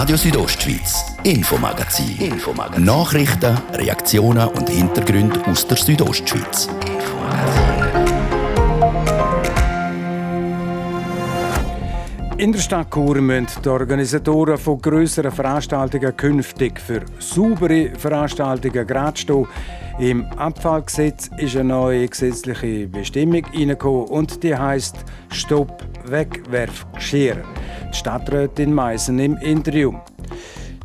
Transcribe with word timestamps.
Radio 0.00 0.16
Südostschweiz, 0.16 1.04
Infomagazin. 1.24 2.16
Infomagazin. 2.20 2.84
Nachrichten, 2.84 3.58
Reaktionen 3.72 4.46
und 4.46 4.68
Hintergründe 4.68 5.44
aus 5.46 5.66
der 5.66 5.76
Südostschweiz. 5.76 6.68
In 12.36 12.52
der 12.52 12.60
Stadt 12.60 12.94
Chur 12.94 13.20
müssen 13.20 13.60
die 13.60 13.68
Organisatoren 13.68 14.56
von 14.56 14.80
grösseren 14.80 15.32
Veranstaltungen 15.32 16.16
künftig 16.16 16.78
für 16.78 17.00
saubere 17.18 17.90
Veranstaltungen 17.98 18.86
gerade 18.86 19.18
stehen. 19.18 19.48
Im 19.98 20.24
Abfallgesetz 20.36 21.28
ist 21.38 21.56
eine 21.56 21.70
neue 21.70 22.06
gesetzliche 22.06 22.86
Bestimmung 22.86 23.44
hineingekommen 23.50 24.06
und 24.06 24.44
die 24.44 24.56
heißt 24.56 24.94
Stopp 25.32 25.82
Wegwerfgeschirr. 26.04 27.42
Die 27.92 27.96
Stadträtin 27.96 28.72
Meissen 28.72 29.18
im 29.18 29.36
Interview. 29.38 29.94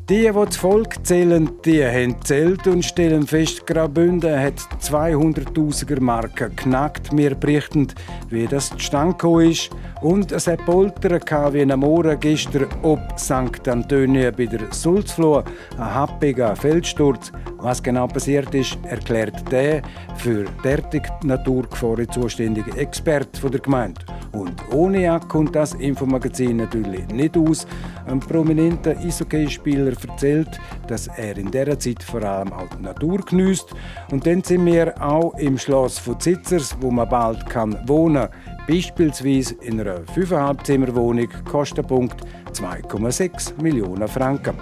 Die, 0.09 0.21
die 0.23 0.31
das 0.33 0.57
Volk 0.57 1.05
zählen, 1.05 1.47
die 1.63 1.85
haben 1.85 2.15
zählt 2.23 2.65
und 2.65 2.83
stellen 2.83 3.27
fest, 3.27 3.67
Graubünden 3.67 4.37
hat 4.37 4.59
200.000er 4.81 6.01
Marken 6.01 6.55
knackt. 6.55 7.15
Wir 7.15 7.35
berichten, 7.35 7.87
wie 8.29 8.47
das 8.47 8.69
zustande 8.71 9.47
ist. 9.47 9.69
Und 10.03 10.33
es 10.33 10.47
hat 10.47 10.65
Poltern 10.65 11.21
wie 11.53 11.71
am 11.71 11.79
Morgen 11.79 12.19
gestern 12.19 12.67
ob 12.81 12.99
St. 13.17 13.65
Antonio 13.69 14.33
bei 14.33 14.47
der 14.47 14.59
Sulzfloh. 14.69 15.45
Ein 15.77 15.95
happiger 15.95 16.57
Feldsturz. 16.57 17.31
Was 17.59 17.81
genau 17.81 18.07
passiert 18.07 18.53
ist, 18.53 18.77
erklärt 18.83 19.49
der 19.49 19.81
für 20.17 20.43
derartige 20.61 21.07
Naturgefahren 21.23 22.11
zuständige 22.11 22.75
Experte 22.77 23.49
der 23.49 23.61
Gemeinde. 23.61 24.01
Und 24.33 24.53
ohne 24.73 25.03
Jagd 25.03 25.29
kommt 25.29 25.55
das 25.55 25.73
Infomagazin 25.75 26.57
natürlich 26.57 27.07
nicht 27.07 27.37
aus. 27.37 27.65
Ein 28.05 28.19
prominenter 28.19 28.97
Eishockeyspieler 28.97 29.93
erzählt, 30.09 30.59
dass 30.87 31.07
er 31.07 31.37
in 31.37 31.49
dieser 31.49 31.79
Zeit 31.79 32.03
vor 32.03 32.23
allem 32.23 32.51
auch 32.51 32.67
die 32.77 32.83
Natur 32.83 33.19
genießt. 33.19 33.73
Und 34.11 34.27
dann 34.27 34.43
sind 34.43 34.65
wir 34.65 35.01
auch 35.01 35.37
im 35.37 35.57
Schloss 35.57 35.97
von 35.97 36.19
Zitzers, 36.19 36.75
wo 36.81 36.91
man 36.91 37.07
bald 37.07 37.49
kann 37.49 37.77
wohnen 37.87 38.27
kann. 38.29 38.52
Beispielsweise 38.67 39.55
in 39.61 39.81
einer 39.81 39.99
5,5 40.15 40.63
Zimmerwohnung 40.63 41.27
Kostenpunkt 41.49 42.21
2,6 42.53 43.61
Millionen 43.61 44.07
Franken. 44.07 44.55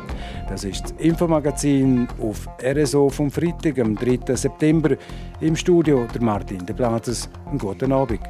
Das 0.50 0.64
ist 0.64 0.84
das 0.86 0.92
Infomagazin 0.98 2.08
auf 2.20 2.50
RSO 2.64 3.10
vom 3.10 3.30
Freitag, 3.30 3.78
am 3.78 3.96
3. 3.96 4.36
September. 4.36 4.96
Im 5.40 5.56
Studio 5.56 6.08
der 6.12 6.22
Martin 6.24 6.66
de 6.66 6.76
Blases. 6.76 7.30
Einen 7.46 7.60
guten 7.60 7.92
Abend. 7.92 8.22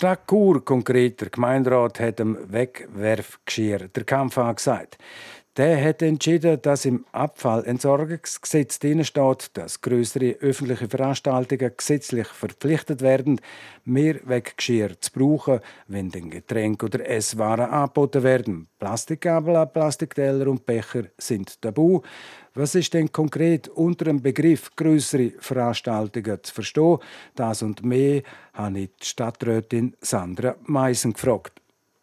Stadt 0.00 0.26
Chur, 0.26 0.64
konkret 0.64 1.20
der 1.20 1.28
Gemeinderat, 1.28 2.00
hat 2.00 2.20
dem 2.20 2.38
Wegwerfgeschirr 2.50 3.88
der 3.88 4.04
Kampf 4.04 4.38
angesagt. 4.38 4.96
Der 5.56 5.84
hat 5.84 6.00
entschieden, 6.00 6.62
dass 6.62 6.84
im 6.84 7.04
Abfallentsorgungsgesetz 7.10 8.78
drin 8.78 9.04
steht, 9.04 9.50
dass 9.54 9.80
größere 9.80 10.36
öffentliche 10.40 10.88
Veranstaltungen 10.88 11.72
gesetzlich 11.76 12.28
verpflichtet 12.28 13.02
werden, 13.02 13.40
mehr 13.84 14.20
Weggeschirr 14.22 15.00
zu 15.00 15.10
brauchen, 15.10 15.58
wenn 15.88 16.08
den 16.08 16.30
Getränke 16.30 16.86
oder 16.86 17.04
Esswaren 17.04 17.68
angeboten 17.68 18.22
werden. 18.22 18.68
Plastikgabel, 18.78 19.66
Plastikteller 19.66 20.46
und 20.46 20.66
Becher 20.66 21.06
sind 21.18 21.60
tabu. 21.60 22.02
Was 22.54 22.76
ist 22.76 22.94
denn 22.94 23.10
konkret 23.10 23.66
unter 23.66 24.04
dem 24.04 24.22
Begriff 24.22 24.70
größere 24.76 25.32
Veranstaltungen 25.40 26.38
zu 26.44 26.54
verstehen? 26.54 26.98
Das 27.34 27.62
und 27.62 27.84
mehr 27.84 28.22
habe 28.52 28.78
ich 28.78 28.90
die 29.02 29.06
Stadträtin 29.06 29.96
Sandra 30.00 30.54
Meissen 30.62 31.12
gefragt. 31.12 31.60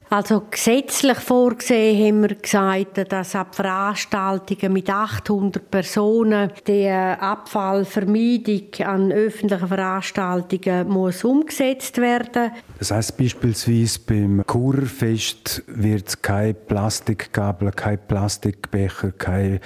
Also 0.09 0.44
gesetzlich 0.50 1.18
vorgesehen 1.18 2.07
haben 2.07 2.22
wir 2.22 2.35
gesagt, 2.35 3.12
dass 3.12 3.35
ab 3.35 3.53
Veranstaltungen 3.53 4.72
mit 4.72 4.90
800 4.90 5.69
Personen 5.69 6.51
die 6.66 6.90
Abfallvermeidung 6.90 8.85
an 8.85 9.12
öffentlichen 9.12 9.68
Veranstaltungen 9.68 10.88
muss 10.88 11.25
umgesetzt 11.25 11.97
werden. 11.97 12.51
Das 12.79 12.91
heißt 12.91 13.18
beispielsweise 13.18 14.00
beim 14.00 14.44
Kurfest 14.45 15.63
wird 15.68 16.07
es 16.07 16.22
keine 16.22 16.53
Plastikgabel, 16.53 17.72
keine 17.72 17.97
Plastikbecher, 17.97 19.12
keine 19.12 19.59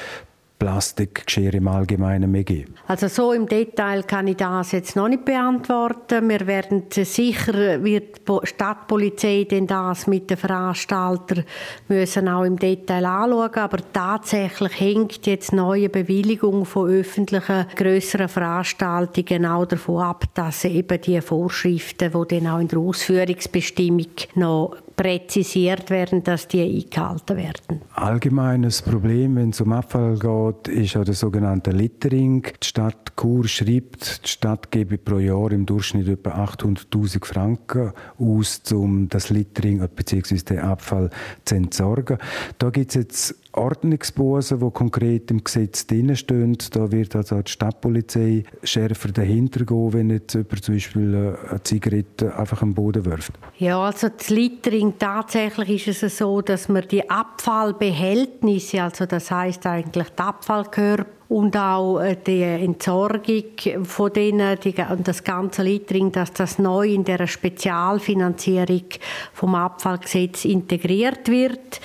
Plastikgeschirr 0.61 1.55
im 1.55 1.67
Allgemeinen 1.67 2.31
mehr 2.31 2.43
geben? 2.43 2.75
Also 2.85 3.07
so 3.07 3.33
im 3.33 3.47
Detail 3.47 4.03
kann 4.03 4.27
ich 4.27 4.37
das 4.37 4.73
jetzt 4.73 4.95
noch 4.95 5.07
nicht 5.07 5.25
beantworten. 5.25 6.29
Wir 6.29 6.45
werden 6.45 6.83
sicher, 6.91 7.83
wird 7.83 8.29
die 8.29 8.39
Stadtpolizei 8.43 9.47
denn 9.49 9.65
das 9.65 10.05
mit 10.05 10.29
den 10.29 10.37
Veranstaltern 10.37 11.45
müssen 11.87 12.27
auch 12.27 12.43
im 12.43 12.59
Detail 12.59 13.07
anschauen, 13.07 13.55
aber 13.55 13.79
tatsächlich 13.91 14.79
hängt 14.79 15.25
jetzt 15.25 15.51
neue 15.51 15.89
Bewilligung 15.89 16.65
von 16.65 16.91
öffentlichen 16.91 17.65
größeren 17.75 18.29
Veranstaltungen 18.29 19.47
auch 19.47 19.65
davon 19.65 20.03
ab, 20.03 20.25
dass 20.35 20.63
eben 20.65 21.01
die 21.01 21.21
Vorschriften, 21.21 22.11
die 22.11 22.39
dann 22.39 22.47
auch 22.47 22.59
in 22.59 22.67
der 22.67 22.77
Ausführungsbestimmung 22.77 24.05
noch 24.35 24.75
präzisiert 25.01 25.89
werden, 25.89 26.23
dass 26.23 26.47
die 26.47 26.61
eingehalten 26.61 27.35
werden. 27.35 27.81
Allgemeines 27.95 28.83
Problem, 28.83 29.35
wenn 29.35 29.49
es 29.49 29.59
um 29.59 29.71
Abfall 29.73 30.19
geht, 30.19 30.67
ist 30.67 30.95
auch 30.95 31.03
der 31.03 31.15
sogenannte 31.15 31.71
Littering. 31.71 32.43
Die 32.43 32.67
Stadt 32.67 33.13
Chur 33.19 33.47
schreibt, 33.47 34.25
die 34.25 34.29
Stadt 34.29 34.71
gebe 34.71 34.99
pro 34.99 35.17
Jahr 35.17 35.51
im 35.51 35.65
Durchschnitt 35.65 36.07
etwa 36.07 36.43
800.000 36.43 37.25
Franken 37.25 37.93
aus, 38.19 38.61
um 38.71 39.09
das 39.09 39.31
Littering 39.31 39.79
bzw. 39.95 40.35
den 40.37 40.59
Abfall 40.59 41.09
zu 41.45 41.55
entsorgen. 41.55 42.19
Da 42.59 42.69
gibt 42.69 42.89
es 42.89 42.95
jetzt 42.95 43.40
Ordnungsbußen, 43.53 44.59
die 44.59 44.71
konkret 44.71 45.31
im 45.31 45.43
Gesetz 45.43 45.85
drinstehen. 45.87 46.57
Da 46.71 46.91
wird 46.91 47.15
also 47.15 47.41
die 47.41 47.51
Stadtpolizei 47.51 48.43
schärfer 48.63 49.09
dahinter 49.09 49.65
gehen, 49.65 49.93
wenn 49.93 50.09
jetzt 50.09 50.33
jemand 50.33 50.63
zum 50.63 50.75
Beispiel 50.75 51.13
äh, 51.13 51.49
eine 51.49 51.63
Zigarette 51.63 52.35
einfach 52.37 52.61
am 52.61 52.73
Boden 52.73 53.05
wirft. 53.05 53.33
Ja, 53.57 53.79
also 53.81 54.09
das 54.09 54.29
Littering, 54.29 54.93
tatsächlich 54.97 55.87
ist 55.87 56.03
es 56.03 56.17
so, 56.17 56.41
dass 56.41 56.69
man 56.69 56.87
die 56.87 57.09
Abfallbehältnisse, 57.09 58.83
also 58.83 59.05
das 59.05 59.31
heißt 59.31 59.65
eigentlich 59.65 60.09
die 60.09 60.21
Abfallkörper, 60.21 61.20
und 61.31 61.55
auch 61.55 62.01
äh, 62.01 62.17
die 62.27 62.41
Entsorgung 62.41 63.85
von 63.85 64.11
denen 64.11 64.59
die, 64.59 64.75
und 64.91 65.07
das 65.07 65.23
ganze 65.23 65.63
Littering, 65.63 66.11
dass 66.11 66.33
das 66.33 66.59
neu 66.59 66.89
in 66.89 67.05
der 67.05 67.25
Spezialfinanzierung 67.25 68.83
vom 69.31 69.55
Abfallgesetz 69.55 70.43
integriert 70.43 71.29
wird 71.29 71.79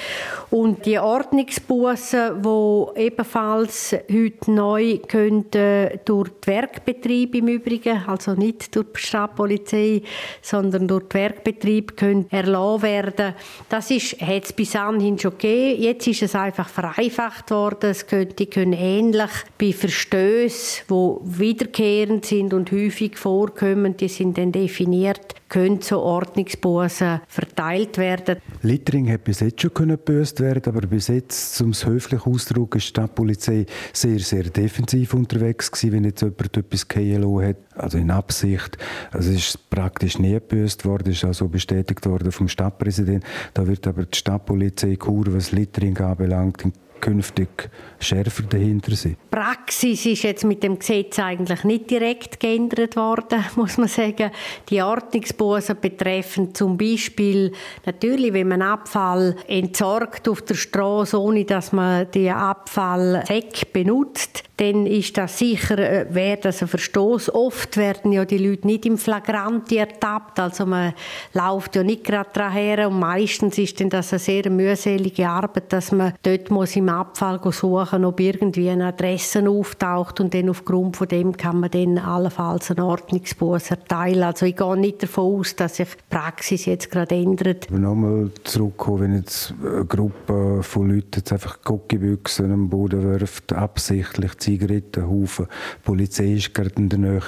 und 0.50 0.84
die 0.84 0.98
Ordnungsbußen, 0.98 2.44
wo 2.44 2.92
ebenfalls 2.96 3.94
heute 4.10 4.50
neu 4.50 4.98
könnten 5.06 6.00
durch 6.04 6.30
die 6.44 6.46
Werkbetriebe 6.48 7.38
im 7.38 7.46
Übrigen, 7.46 8.02
also 8.04 8.32
nicht 8.32 8.74
durch 8.74 8.86
die 8.96 9.00
Stadtpolizei, 9.00 10.02
sondern 10.42 10.88
durch 10.88 11.04
die 11.08 11.14
Werkbetriebe 11.14 11.94
können 11.94 12.26
erlassen 12.30 12.82
werden. 12.82 13.34
Das 13.68 13.92
ist 13.92 14.20
hat 14.20 14.44
es 14.44 14.52
bis 14.52 14.74
anhin 14.74 15.20
schon 15.20 15.32
gegeben. 15.32 15.82
Jetzt 15.82 16.08
ist 16.08 16.22
es 16.22 16.34
einfach 16.34 16.68
vereinfacht 16.68 17.52
worden. 17.52 17.90
Es 17.90 18.08
könnte 18.08 18.46
können 18.46 18.72
ähnlich 18.72 19.35
bei 19.58 19.72
Verstößen, 19.72 20.84
die 20.88 21.38
wiederkehrend 21.38 22.24
sind 22.24 22.54
und 22.54 22.72
häufig 22.72 23.16
vorkommen, 23.16 23.96
die 23.96 24.08
sind 24.08 24.38
dann 24.38 24.52
definiert, 24.52 25.34
können 25.48 25.80
so 25.80 26.00
Ordnungsbußen 26.00 27.20
verteilt 27.28 27.98
werden. 27.98 28.38
Littering 28.62 29.10
hat 29.10 29.24
bis 29.24 29.40
jetzt 29.40 29.62
schon 29.62 29.72
gebüßt 29.74 30.40
werden, 30.40 30.62
aber 30.66 30.86
bis 30.86 31.08
jetzt, 31.08 31.60
um 31.60 31.70
es 31.70 31.86
höflich 31.86 32.26
auszudrücken, 32.26 32.78
ist 32.78 32.86
die 32.86 32.88
Stadtpolizei 32.88 33.66
sehr, 33.92 34.18
sehr 34.18 34.44
defensiv 34.44 35.14
unterwegs 35.14 35.70
gewesen, 35.70 35.92
wenn 35.92 36.04
jetzt 36.04 36.22
jemand 36.22 36.56
etwas 36.56 36.88
KLO 36.88 37.40
hat, 37.40 37.56
also 37.74 37.98
in 37.98 38.10
Absicht. 38.10 38.76
Also 39.12 39.30
es 39.30 39.36
ist 39.36 39.70
praktisch 39.70 40.18
nie 40.18 40.34
gebüßt 40.34 40.84
worden, 40.84 41.12
ist 41.12 41.24
also 41.24 41.48
bestätigt 41.48 42.04
worden 42.06 42.32
vom 42.32 42.48
Stadtpräsidenten. 42.48 43.26
Da 43.54 43.66
wird 43.66 43.86
aber 43.86 44.04
die 44.04 44.18
Stadtpolizei 44.18 44.96
Kur, 44.96 45.26
was 45.28 45.52
Littering 45.52 45.96
anbelangt, 45.98 46.64
künftig 47.00 47.70
schärfer 48.00 48.42
dahinter 48.44 48.94
sein. 48.94 49.16
Die 49.20 49.36
Praxis 49.36 50.06
ist 50.06 50.22
jetzt 50.22 50.44
mit 50.44 50.62
dem 50.62 50.78
Gesetz 50.78 51.18
eigentlich 51.18 51.64
nicht 51.64 51.90
direkt 51.90 52.40
geändert 52.40 52.96
worden, 52.96 53.44
muss 53.56 53.78
man 53.78 53.88
sagen. 53.88 54.30
Die 54.68 54.82
Ordnungsbußen 54.82 55.76
betreffen 55.80 56.54
zum 56.54 56.76
Beispiel 56.76 57.52
natürlich, 57.84 58.32
wenn 58.32 58.48
man 58.48 58.62
Abfall 58.62 59.36
entsorgt 59.46 60.28
auf 60.28 60.42
der 60.42 60.54
Straße, 60.54 61.20
ohne 61.20 61.44
dass 61.44 61.72
man 61.72 62.10
die 62.10 62.30
Abfallsäcke 62.30 63.66
benutzt, 63.72 64.44
dann 64.56 64.86
ist 64.86 65.18
das 65.18 65.38
sicher, 65.38 65.78
äh, 65.78 66.06
wäre 66.10 66.38
das 66.38 66.62
ein 66.62 66.68
Verstoß. 66.68 67.34
Oft 67.34 67.76
werden 67.76 68.12
ja 68.12 68.24
die 68.24 68.38
Leute 68.38 68.66
nicht 68.66 68.86
im 68.86 68.96
Flagranti 68.96 69.76
ertappt, 69.76 70.40
also 70.40 70.64
man 70.64 70.94
läuft 71.34 71.76
ja 71.76 71.82
nicht 71.82 72.04
gerade 72.04 72.30
daher 72.32 72.88
und 72.88 72.98
meistens 72.98 73.58
ist 73.58 73.80
dann 73.80 73.90
das 73.90 74.12
eine 74.12 74.18
sehr 74.18 74.48
mühselige 74.50 75.28
Arbeit, 75.28 75.72
dass 75.72 75.92
man 75.92 76.14
dort 76.22 76.50
muss 76.50 76.76
im 76.76 76.88
Abfall 76.88 77.40
suchen, 77.52 77.85
ob 77.92 78.20
irgendwie 78.20 78.68
eine 78.70 78.86
Adresse 78.86 79.48
auftaucht 79.48 80.20
und 80.20 80.34
dann 80.34 80.48
aufgrund 80.48 80.96
von 80.96 81.08
dem 81.08 81.36
kann 81.36 81.60
man 81.60 81.70
dann 81.70 81.98
allenfalls 81.98 82.70
einen 82.70 82.80
Ordnungsbus 82.80 83.70
erteilen. 83.70 84.22
Also 84.22 84.46
ich 84.46 84.56
gehe 84.56 84.76
nicht 84.76 85.02
davon 85.02 85.40
aus, 85.40 85.56
dass 85.56 85.76
sich 85.76 85.88
die 85.88 86.02
Praxis 86.08 86.66
jetzt 86.66 86.90
gerade 86.90 87.14
ändert. 87.14 87.70
Nochmal 87.70 88.30
zurückkommen, 88.44 89.00
wenn 89.00 89.14
jetzt 89.16 89.54
eine 89.62 89.84
Gruppe 89.84 90.62
von 90.62 90.90
Leuten 90.90 91.10
jetzt 91.16 91.32
einfach 91.32 91.62
Guckibüchsen 91.62 92.52
am 92.52 92.68
Boden 92.68 93.02
wirft, 93.02 93.52
absichtlich 93.52 94.36
Zigarettenhaufen, 94.38 95.46
die 95.46 95.84
Polizei 95.84 96.32
ist 96.34 96.54
gerade 96.54 96.74
in 96.76 96.88
der 96.88 96.98
Nähe, 96.98 97.20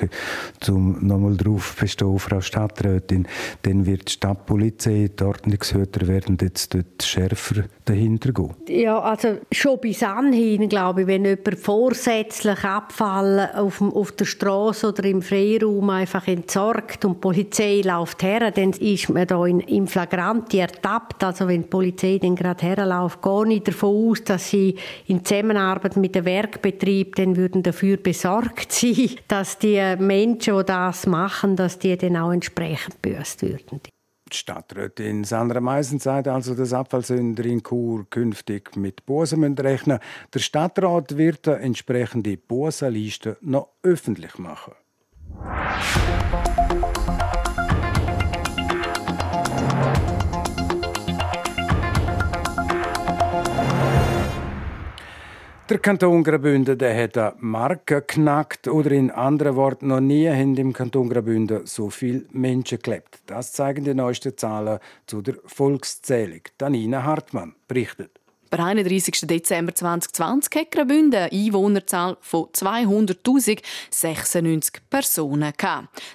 um 0.69 1.07
nochmal 1.07 1.37
darauf 1.37 1.77
bestehen, 1.77 2.19
Frau 2.19 2.41
Stadträtin, 2.41 3.27
dann 3.63 3.87
wird 3.87 4.09
die 4.09 4.13
Stadtpolizei, 4.13 5.11
die 5.19 5.25
Ordnungshüter 5.25 6.07
werden 6.07 6.39
jetzt 6.41 6.75
dort 6.75 7.03
schärfer 7.03 7.65
dahinter 7.89 8.33
gehen. 8.33 8.55
Ja, 8.69 8.99
also 9.01 9.39
schon 9.51 9.81
bis 9.81 10.03
anhin, 10.03 10.69
glaube 10.69 11.03
ich, 11.03 11.07
wenn 11.07 11.25
jemand 11.25 11.59
vorsätzlich 11.59 12.65
Abfall 12.65 13.51
auf, 13.55 13.81
auf 13.81 14.13
der 14.13 14.25
Straße 14.25 14.89
oder 14.89 15.05
im 15.05 15.23
Freiraum 15.23 15.91
einfach 15.91 16.27
entsorgt 16.29 17.05
und 17.05 17.17
die 17.17 17.21
Polizei 17.21 17.81
läuft 17.85 18.23
her, 18.23 18.51
dann 18.51 18.71
ist 18.71 19.09
man 19.09 19.27
da 19.27 19.45
in, 19.47 19.61
in 19.61 19.87
Flagranti 19.87 20.59
ertappt. 20.59 21.25
Also 21.25 21.49
wenn 21.49 21.63
die 21.63 21.69
Polizei 21.69 22.19
dann 22.21 22.37
gerade 22.37 22.65
herläuft, 22.65 23.23
gehe 23.23 23.55
ich 23.55 23.63
davon 23.63 24.11
aus, 24.11 24.25
dass 24.25 24.51
sie 24.51 24.77
in 25.07 25.25
Zusammenarbeit 25.25 25.97
mit 25.97 26.15
dem 26.15 26.25
Werkbetrieb 26.25 27.17
dann 27.17 27.37
würden 27.37 27.63
dafür 27.63 27.97
besorgt 27.97 28.73
sein, 28.73 29.11
dass 29.29 29.59
die 29.59 29.97
Menschen, 29.99 30.57
die 30.57 30.65
das 30.65 31.07
machen, 31.07 31.57
dass 31.57 31.79
die 31.79 31.97
dann 31.97 32.17
auch 32.17 32.33
entsprechend 32.33 33.01
büßt 33.03 33.43
würden. 33.43 33.81
Stadträtin 34.35 35.25
Sandra 35.25 35.61
Meisen 35.61 35.99
sagt 35.99 36.29
also, 36.29 36.55
dass 36.55 36.73
Abfallsünder 36.73 37.45
in 37.45 37.63
Chur 37.63 38.07
künftig 38.11 38.77
mit 38.77 39.07
Busen 39.07 39.45
rechnen 39.59 39.99
Der 40.35 40.39
Stadtrat 40.41 41.17
wird 41.17 41.49
eine 41.49 41.59
entsprechende 41.61 42.37
Busenliste 42.37 43.37
noch 43.41 43.69
öffentlich 43.83 44.39
machen. 44.39 44.73
Der 55.69 55.79
Kanton 55.81 56.25
Graubünden 56.25 56.79
der 56.79 56.97
hat 56.97 57.19
eine 57.19 57.35
Marke 57.41 58.01
knackt 58.01 58.69
oder 58.69 58.91
in 58.93 59.11
anderen 59.11 59.55
Worten 59.55 59.89
noch 59.89 60.01
nie 60.01 60.27
haben 60.27 60.57
im 60.57 60.73
Kanton 60.73 61.11
Graubünden 61.11 61.67
so 61.67 61.91
viele 61.91 62.25
Menschen 62.33 62.79
gelebt. 62.79 63.21
Das 63.27 63.53
zeigen 63.53 63.85
die 63.85 63.93
neuesten 63.93 64.35
Zahlen 64.35 64.79
zu 65.07 65.21
der 65.21 65.35
Volkszählung. 65.45 66.41
Danina 66.57 67.03
Hartmann 67.03 67.55
berichtet. 67.69 68.18
Per 68.51 68.65
31. 68.65 69.27
Dezember 69.27 69.75
2020 69.75 70.55
hat 70.55 70.71
Graubünden 70.71 71.21
eine 71.21 71.31
Einwohnerzahl 71.31 72.17
von 72.21 72.47
200.096 72.47 74.77
Personen. 74.89 75.53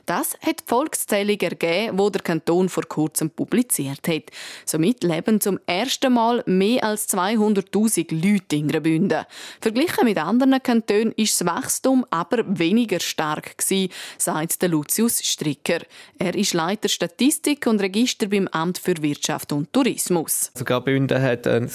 Das 0.05 0.33
hat 0.41 0.61
die 0.61 0.63
Volkszählung 0.65 1.39
ergeben, 1.39 1.97
die 1.97 2.11
der 2.11 2.21
Kanton 2.21 2.69
vor 2.69 2.85
kurzem 2.85 3.29
publiziert 3.29 4.07
hat. 4.07 4.31
Somit 4.65 5.03
leben 5.03 5.41
zum 5.41 5.59
ersten 5.67 6.13
Mal 6.13 6.41
mehr 6.47 6.83
als 6.83 7.07
200.000 7.13 8.11
Leute 8.13 8.55
in 8.55 8.67
Graubünden. 8.67 9.25
Verglichen 9.61 10.05
mit 10.05 10.17
anderen 10.17 10.63
Kantonen 10.63 11.11
ist 11.13 11.39
das 11.39 11.47
Wachstum 11.47 12.03
aber 12.09 12.43
weniger 12.47 12.99
stark 12.99 13.55
gewesen, 13.57 13.91
sagt 14.17 14.63
Lucius 14.63 15.23
Stricker. 15.23 15.79
Er 16.17 16.33
ist 16.35 16.53
Leiter 16.53 16.89
Statistik 16.89 17.67
und 17.67 17.79
Register 17.81 18.27
beim 18.27 18.47
Amt 18.47 18.79
für 18.79 19.01
Wirtschaft 19.01 19.51
und 19.51 19.71
Tourismus. 19.71 20.49
Also 20.53 20.65
Graubünden 20.65 21.21
hat 21.21 21.45
äh, 21.45 21.51
einen 21.51 21.69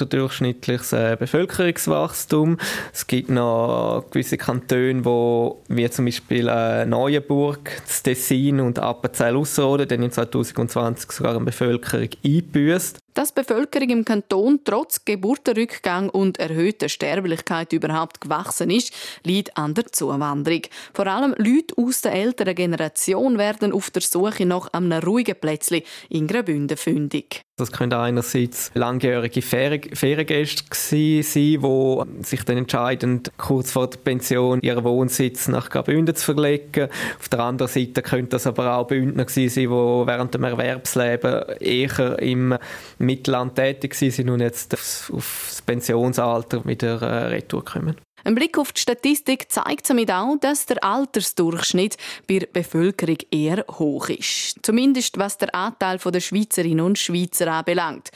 unterdurchschnittliches 0.00 0.92
äh, 0.92 1.16
Bevölkerungswachstum. 1.18 2.58
Es 2.92 3.06
gibt 3.06 3.30
noch 3.30 4.04
gewisse 4.10 4.38
Kantone, 4.38 5.04
wo, 5.04 5.62
wie 5.68 5.88
zum 5.90 6.04
Beispiel 6.04 6.48
äh, 6.48 6.86
Neuenburg, 6.86 7.82
Tessin 8.02 8.60
und 8.60 8.78
Appenzell-Ausserrhoden, 8.78 9.88
die 9.88 9.94
in 9.94 10.10
2020 10.10 11.12
sogar 11.12 11.36
eine 11.36 11.44
Bevölkerung 11.44 12.08
einbüßt 12.24 12.98
dass 13.18 13.34
die 13.34 13.40
Bevölkerung 13.40 13.90
im 13.90 14.04
Kanton 14.04 14.60
trotz 14.62 15.04
Geburtenrückgang 15.04 16.08
und 16.08 16.38
erhöhter 16.38 16.88
Sterblichkeit 16.88 17.72
überhaupt 17.72 18.20
gewachsen 18.20 18.70
ist, 18.70 18.94
liegt 19.24 19.56
an 19.56 19.74
der 19.74 19.90
Zuwanderung. 19.90 20.62
Vor 20.94 21.08
allem 21.08 21.34
Leute 21.36 21.74
aus 21.76 22.02
der 22.02 22.12
älteren 22.12 22.54
Generation 22.54 23.36
werden 23.36 23.72
auf 23.72 23.90
der 23.90 24.02
Suche 24.02 24.46
nach 24.46 24.72
einem 24.72 25.02
ruhigen 25.02 25.34
Plätzchen 25.34 25.82
in 26.08 26.28
Graubünden 26.28 26.76
fündig. 26.76 27.42
Das 27.58 27.72
können 27.72 27.92
einerseits 27.92 28.70
langjährige 28.74 29.42
Feriengäste 29.42 31.22
sein, 31.24 31.60
die 31.60 32.22
sich 32.22 32.44
dann 32.44 32.56
entscheiden, 32.56 33.24
kurz 33.36 33.72
vor 33.72 33.90
der 33.90 33.98
Pension 33.98 34.60
ihren 34.62 34.84
Wohnsitz 34.84 35.48
nach 35.48 35.68
Graubünden 35.68 36.14
zu 36.14 36.24
verlegen. 36.24 36.88
Auf 37.18 37.28
der 37.28 37.40
anderen 37.40 37.70
Seite 37.70 38.02
können 38.02 38.28
das 38.28 38.46
aber 38.46 38.76
auch 38.76 38.86
Bündner 38.86 39.28
sein, 39.28 39.48
die 39.48 39.68
während 39.68 40.34
dem 40.34 40.44
Erwerbsleben 40.44 41.56
eher 41.58 42.18
im 42.20 42.56
Mittelland 42.98 43.56
tätig 43.56 43.96
sind 43.96 44.30
und 44.30 44.40
jetzt 44.40 44.74
aufs, 44.74 45.10
aufs 45.10 45.60
Pensionsalter 45.62 46.64
wieder 46.64 47.02
äh, 47.02 47.26
retour 47.26 47.64
kommen. 47.64 47.96
Ein 48.24 48.34
Blick 48.34 48.58
auf 48.58 48.72
die 48.72 48.80
Statistik 48.80 49.50
zeigt 49.50 49.86
somit 49.86 50.10
auch, 50.10 50.36
dass 50.40 50.66
der 50.66 50.82
Altersdurchschnitt 50.82 51.96
bei 52.26 52.40
der 52.40 52.46
Bevölkerung 52.46 53.18
eher 53.30 53.64
hoch 53.70 54.08
ist. 54.08 54.56
Zumindest 54.62 55.18
was 55.18 55.38
der 55.38 55.54
Anteil 55.54 55.98
der 55.98 56.20
Schweizerinnen 56.20 56.84
und 56.84 56.98
Schweizer 56.98 57.52
anbelangt. 57.52 58.10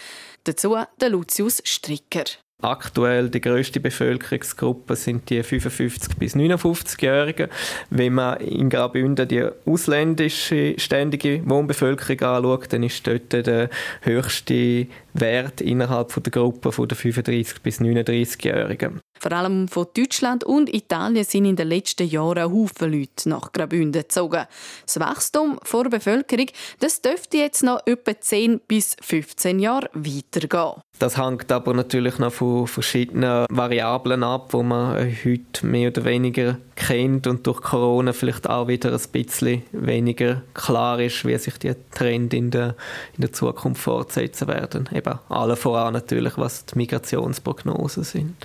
Dazu 0.44 0.76
der 1.00 1.10
Lucius 1.10 1.62
Stricker. 1.64 2.24
Aktuell 2.62 3.28
die 3.28 3.40
größte 3.40 3.80
Bevölkerungsgruppe 3.80 4.94
sind 4.94 5.28
die 5.28 5.42
55 5.42 6.16
bis 6.16 6.36
59-Jährigen. 6.36 7.48
Wenn 7.90 8.14
man 8.14 8.38
in 8.38 8.70
Graubünden 8.70 9.26
die 9.26 9.48
ausländische 9.66 10.74
ständige 10.78 11.42
Wohnbevölkerung 11.44 12.20
anschaut, 12.20 12.72
dann 12.72 12.84
ist 12.84 13.04
dort 13.04 13.32
der 13.32 13.68
höchste 14.02 14.86
Wert 15.12 15.60
innerhalb 15.60 16.14
der 16.22 16.30
Gruppe 16.30 16.70
der 16.86 16.96
35 16.96 17.62
bis 17.62 17.80
39-Jährigen. 17.80 19.00
Vor 19.18 19.32
allem 19.32 19.68
von 19.68 19.86
Deutschland 19.96 20.42
und 20.44 20.72
Italien 20.72 21.24
sind 21.24 21.44
in 21.44 21.56
den 21.56 21.68
letzten 21.68 22.08
Jahren 22.08 22.52
Haufen 22.52 22.92
Leute 22.92 23.28
nach 23.28 23.52
Graubünden 23.52 24.02
gezogen. 24.02 24.46
Das 24.84 24.98
Wachstum 24.98 25.58
der 25.72 25.90
Bevölkerung 25.90 26.46
das 26.78 27.02
dürfte 27.02 27.38
jetzt 27.38 27.62
noch 27.62 27.80
etwa 27.86 28.20
10 28.20 28.60
bis 28.66 28.96
15 29.00 29.58
Jahre 29.58 29.90
weitergehen. 29.94 30.80
Das 31.02 31.18
hängt 31.18 31.50
aber 31.50 31.74
natürlich 31.74 32.20
noch 32.20 32.32
von 32.32 32.68
verschiedenen 32.68 33.46
Variablen 33.50 34.22
ab, 34.22 34.52
wo 34.52 34.62
man 34.62 35.12
heute 35.24 35.66
mehr 35.66 35.88
oder 35.88 36.04
weniger 36.04 36.58
kennt 36.76 37.26
und 37.26 37.44
durch 37.44 37.60
Corona 37.60 38.12
vielleicht 38.12 38.48
auch 38.48 38.68
wieder 38.68 38.92
ein 38.92 39.00
bisschen 39.10 39.64
weniger 39.72 40.42
klar 40.54 41.00
ist, 41.00 41.24
wie 41.24 41.36
sich 41.38 41.58
die 41.58 41.74
Trends 41.90 42.32
in 42.36 42.52
der, 42.52 42.76
in 43.16 43.22
der 43.22 43.32
Zukunft 43.32 43.82
fortsetzen 43.82 44.46
werden. 44.46 44.88
Eben 44.94 45.18
alle 45.28 45.56
voran 45.56 45.94
natürlich, 45.94 46.38
was 46.38 46.66
die 46.66 46.78
Migrationsprognosen 46.78 48.04
sind. 48.04 48.36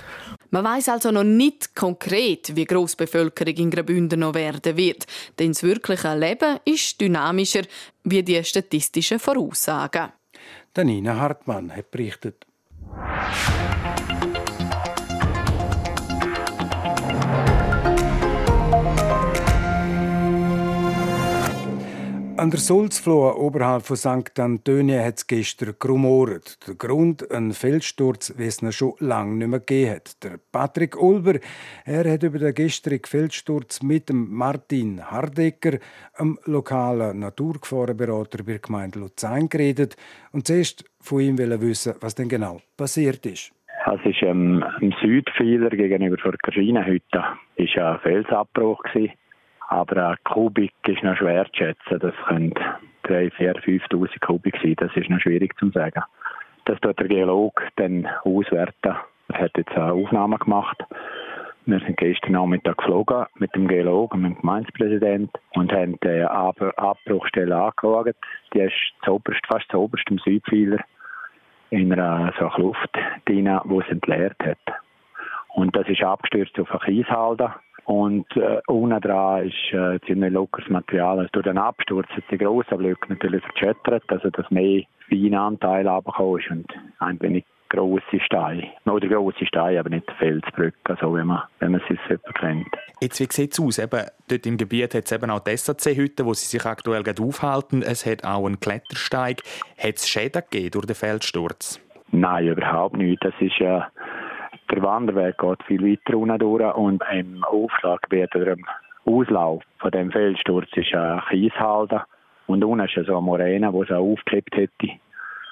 Man 0.50 0.64
weiß 0.64 0.88
also 0.88 1.12
noch 1.12 1.22
nicht 1.22 1.76
konkret, 1.76 2.56
wie 2.56 2.64
groß 2.64 2.96
die 2.96 3.04
Bevölkerung 3.04 3.54
in 3.54 3.70
Graubünden 3.70 4.18
noch 4.18 4.34
werden 4.34 4.76
wird, 4.76 5.06
denn 5.38 5.52
das 5.52 5.62
wirkliche 5.62 6.12
Leben 6.18 6.58
ist 6.64 7.00
dynamischer 7.00 7.62
wie 8.02 8.24
die 8.24 8.42
statistischen 8.42 9.20
Voraussagen. 9.20 10.08
Danina 10.74 11.20
Hartmann 11.20 11.74
hat 11.74 11.92
berichtet. 11.92 12.47
Yeah. 12.98 13.67
An 22.38 22.50
der 22.50 22.60
Sulzfloh 22.60 23.32
oberhalb 23.36 23.82
von 23.82 23.96
St. 23.96 24.38
Antonio 24.38 25.02
hat 25.04 25.16
es 25.16 25.26
gestern 25.26 25.74
gerumort. 25.76 26.56
Der 26.68 26.76
Grund 26.76 27.28
ein 27.32 27.50
Felssturz, 27.50 28.32
wie 28.38 28.46
es 28.46 28.62
noch 28.62 28.70
schon 28.70 28.92
lange 29.00 29.34
nicht 29.34 29.48
mehr 29.48 29.58
gegeben 29.58 29.96
hat. 29.96 30.22
Der 30.22 30.38
Patrick 30.52 31.02
Ulber 31.02 31.40
er 31.84 32.08
hat 32.08 32.22
über 32.22 32.38
den 32.38 32.54
gestrigen 32.54 33.06
Felssturz 33.06 33.82
mit 33.82 34.08
dem 34.08 34.32
Martin 34.32 35.02
Hardecker, 35.10 35.80
einem 36.16 36.38
lokalen 36.44 37.18
Naturgefahrenberater 37.18 38.44
bei 38.44 38.52
der 38.52 38.60
Gemeinde 38.60 39.00
Luzern, 39.00 39.48
geredet 39.48 39.96
und 40.30 40.46
zuerst 40.46 40.84
von 41.00 41.20
ihm 41.20 41.38
wissen, 41.38 41.94
was 42.00 42.14
denn 42.14 42.28
genau 42.28 42.60
passiert 42.76 43.26
ist. 43.26 43.52
Es 43.80 43.86
war 44.04 44.22
ähm, 44.22 44.64
im 44.80 44.94
Südpfeiler 45.00 45.70
gegenüber 45.70 46.16
der 46.16 46.38
Kaschinenhütte. 46.38 47.24
Es 47.56 47.74
war 47.74 47.94
ein 47.94 48.00
Felsabbruch. 48.00 48.80
Gewesen. 48.84 49.12
Aber 49.68 50.08
ein 50.08 50.16
Kubik 50.24 50.72
ist 50.86 51.02
noch 51.02 51.16
schwer 51.16 51.44
zu 51.46 51.56
schätzen. 51.56 51.98
Das 52.00 52.14
können 52.26 52.54
3, 53.04 53.30
4, 53.30 53.54
5'000 53.54 54.20
Kubik 54.20 54.58
sein. 54.62 54.76
Das 54.76 54.94
ist 54.96 55.08
noch 55.10 55.20
schwierig 55.20 55.56
zu 55.58 55.70
sagen. 55.70 56.02
Das 56.64 56.80
tut 56.80 56.98
der 56.98 57.08
Geolog 57.08 57.62
dann 57.76 58.06
auswerten. 58.24 58.96
Er 59.28 59.40
hat 59.40 59.56
jetzt 59.56 59.72
eine 59.72 59.92
Aufnahme 59.92 60.38
gemacht. 60.38 60.82
Wir 61.66 61.80
sind 61.80 61.98
gestern 61.98 62.32
Nachmittag 62.32 62.78
geflogen 62.78 63.26
mit 63.34 63.54
dem 63.54 63.68
Geologen, 63.68 64.22
mit 64.22 64.32
dem 64.32 64.40
Gemeindepräsidenten 64.40 65.38
und 65.52 65.70
haben 65.70 65.98
die 66.02 66.22
Abbruchstelle 66.22 67.54
angeschaut. 67.54 68.16
Die 68.54 68.60
ist 68.60 68.72
zuoberst, 69.04 69.46
fast 69.46 69.70
zuoberst 69.70 70.10
im 70.10 70.18
Südpfeiler. 70.18 70.82
in 71.70 71.92
einer 71.92 72.32
so 72.38 72.48
Kluft 72.48 72.90
drin, 73.26 73.60
wo 73.64 73.80
es 73.80 73.88
entleert 73.88 74.36
hat. 74.42 74.58
Und 75.48 75.74
das 75.76 75.88
ist 75.88 76.02
abgestürzt 76.02 76.58
auf 76.58 76.70
einen 76.70 76.80
Kieshalter. 76.80 77.56
Und 77.88 78.26
äh, 78.36 78.60
unten 78.66 79.00
dran 79.00 79.46
ist 79.46 79.72
äh, 79.72 79.98
ziemlich 80.06 80.30
lockeres 80.30 80.68
Material. 80.68 81.20
Also 81.20 81.30
durch 81.32 81.46
den 81.46 81.56
Absturz 81.56 82.06
hat 82.10 82.24
die 82.30 82.36
grossen 82.36 82.76
Blöcke 82.76 83.08
natürlich 83.08 83.42
verschüttert, 83.42 84.02
also 84.08 84.28
dass 84.28 84.50
mehr 84.50 84.82
Weinanteil 85.08 85.88
runtergekommen 85.88 86.38
ist 86.38 86.50
und 86.50 86.66
ein 86.98 87.18
wenig 87.22 87.46
grosse 87.70 88.20
Steine. 88.20 88.64
Oder 88.84 89.08
grosse 89.08 89.46
Steine, 89.46 89.80
aber 89.80 89.88
nicht 89.88 90.04
Felsbrücke, 90.18 90.98
so 91.00 91.16
wie 91.16 91.24
man, 91.24 91.44
wenn 91.60 91.72
man 91.72 91.80
es 91.88 91.98
selber 92.06 92.30
kennt. 92.34 92.66
Jetzt, 93.00 93.20
wie 93.20 93.26
sieht 93.30 93.52
es 93.52 93.60
aus? 93.60 93.78
Eben, 93.78 94.04
dort 94.28 94.46
im 94.46 94.58
Gebiet 94.58 94.94
hat 94.94 95.06
es 95.06 95.12
eben 95.12 95.30
auch 95.30 95.40
die 95.40 95.56
SAC-Hütte, 95.56 96.26
wo 96.26 96.34
sie 96.34 96.44
sich 96.44 96.66
aktuell 96.66 97.02
aufhalten. 97.18 97.80
Es 97.80 98.04
hat 98.04 98.22
auch 98.22 98.44
einen 98.44 98.60
Klettersteig. 98.60 99.40
Hat 99.78 99.96
es 99.96 100.06
Schäden 100.06 100.42
gegeben 100.50 100.72
durch 100.72 100.84
den 100.84 100.94
Felssturz? 100.94 101.80
Nein, 102.10 102.48
überhaupt 102.48 102.98
nicht. 102.98 103.24
Das 103.24 103.32
ist 103.40 103.56
ja... 103.58 103.78
Äh, 103.78 103.82
der 104.70 104.82
Wanderweg 104.82 105.38
geht 105.38 105.62
viel 105.64 105.82
weiter 105.82 106.16
unten 106.16 106.38
durch 106.38 106.74
und 106.74 107.02
im 107.12 107.44
Aufschlaggebiet 107.44 108.34
oder 108.34 108.52
im 108.52 108.64
Auslauf 109.04 109.62
von 109.78 109.90
dem 109.90 110.10
Felssturz 110.10 110.68
ist 110.74 110.94
ein 110.94 111.22
Kieshalde 111.30 112.02
und 112.46 112.64
unten 112.64 112.84
ist 112.84 113.06
so 113.06 113.12
eine 113.12 113.20
Moräne, 113.22 113.72
die 113.72 113.78
es 113.78 113.90
auch 113.90 114.12
aufgeklebt 114.12 114.56
hätte. 114.56 114.88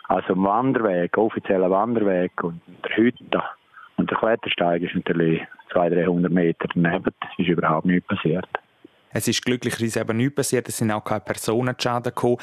Also 0.08 0.34
ein 0.34 0.44
Wanderweg, 0.44 1.16
offizieller 1.16 1.70
Wanderweg 1.70 2.32
und 2.42 2.60
der 2.84 2.96
Hütte 2.96 3.42
und 3.96 4.10
der 4.10 4.18
Klettersteig 4.18 4.82
ist 4.82 4.94
natürlich 4.94 5.42
200, 5.72 6.06
300 6.06 6.32
Meter 6.32 6.68
daneben. 6.74 7.12
Das 7.20 7.30
ist 7.38 7.48
überhaupt 7.48 7.86
nichts 7.86 8.06
passiert. 8.06 8.48
Es 9.10 9.26
ist 9.28 9.44
glücklicherweise 9.44 10.00
eben 10.00 10.16
nichts 10.16 10.34
passiert, 10.34 10.68
es 10.68 10.76
sind 10.76 10.90
auch 10.90 11.02
keine 11.02 11.20
Personenschaden 11.20 12.12
gekommen. 12.14 12.36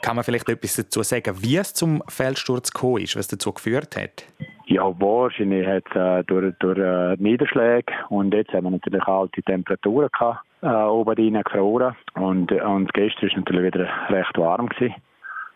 Kann 0.00 0.16
man 0.16 0.24
vielleicht 0.24 0.48
etwas 0.48 0.76
dazu 0.76 1.02
sagen, 1.02 1.34
wie 1.42 1.56
es 1.56 1.74
zum 1.74 2.02
Felssturz 2.08 2.72
gekommen 2.72 3.02
ist, 3.02 3.16
was 3.16 3.28
dazu 3.28 3.52
geführt 3.52 3.96
hat? 3.96 4.24
Ja, 4.66 4.84
wahrscheinlich 4.98 5.66
hat 5.66 5.84
es 5.90 5.96
äh, 5.96 6.24
durch, 6.24 6.54
durch 6.58 6.78
äh, 6.78 7.16
Niederschläge 7.18 7.92
und 8.08 8.32
jetzt 8.32 8.52
haben 8.54 8.64
wir 8.64 8.70
natürlich 8.70 9.04
kalte 9.04 9.42
Temperaturen 9.42 10.08
gehabt, 10.10 10.40
äh, 10.62 10.68
oben 10.68 11.14
rein 11.14 11.42
gefroren 11.42 11.94
und, 12.14 12.50
und 12.50 12.94
gestern 12.94 13.28
war 13.28 13.38
natürlich 13.38 13.74
wieder 13.74 13.88
recht 14.08 14.38
warm 14.38 14.68
gewesen. 14.70 14.94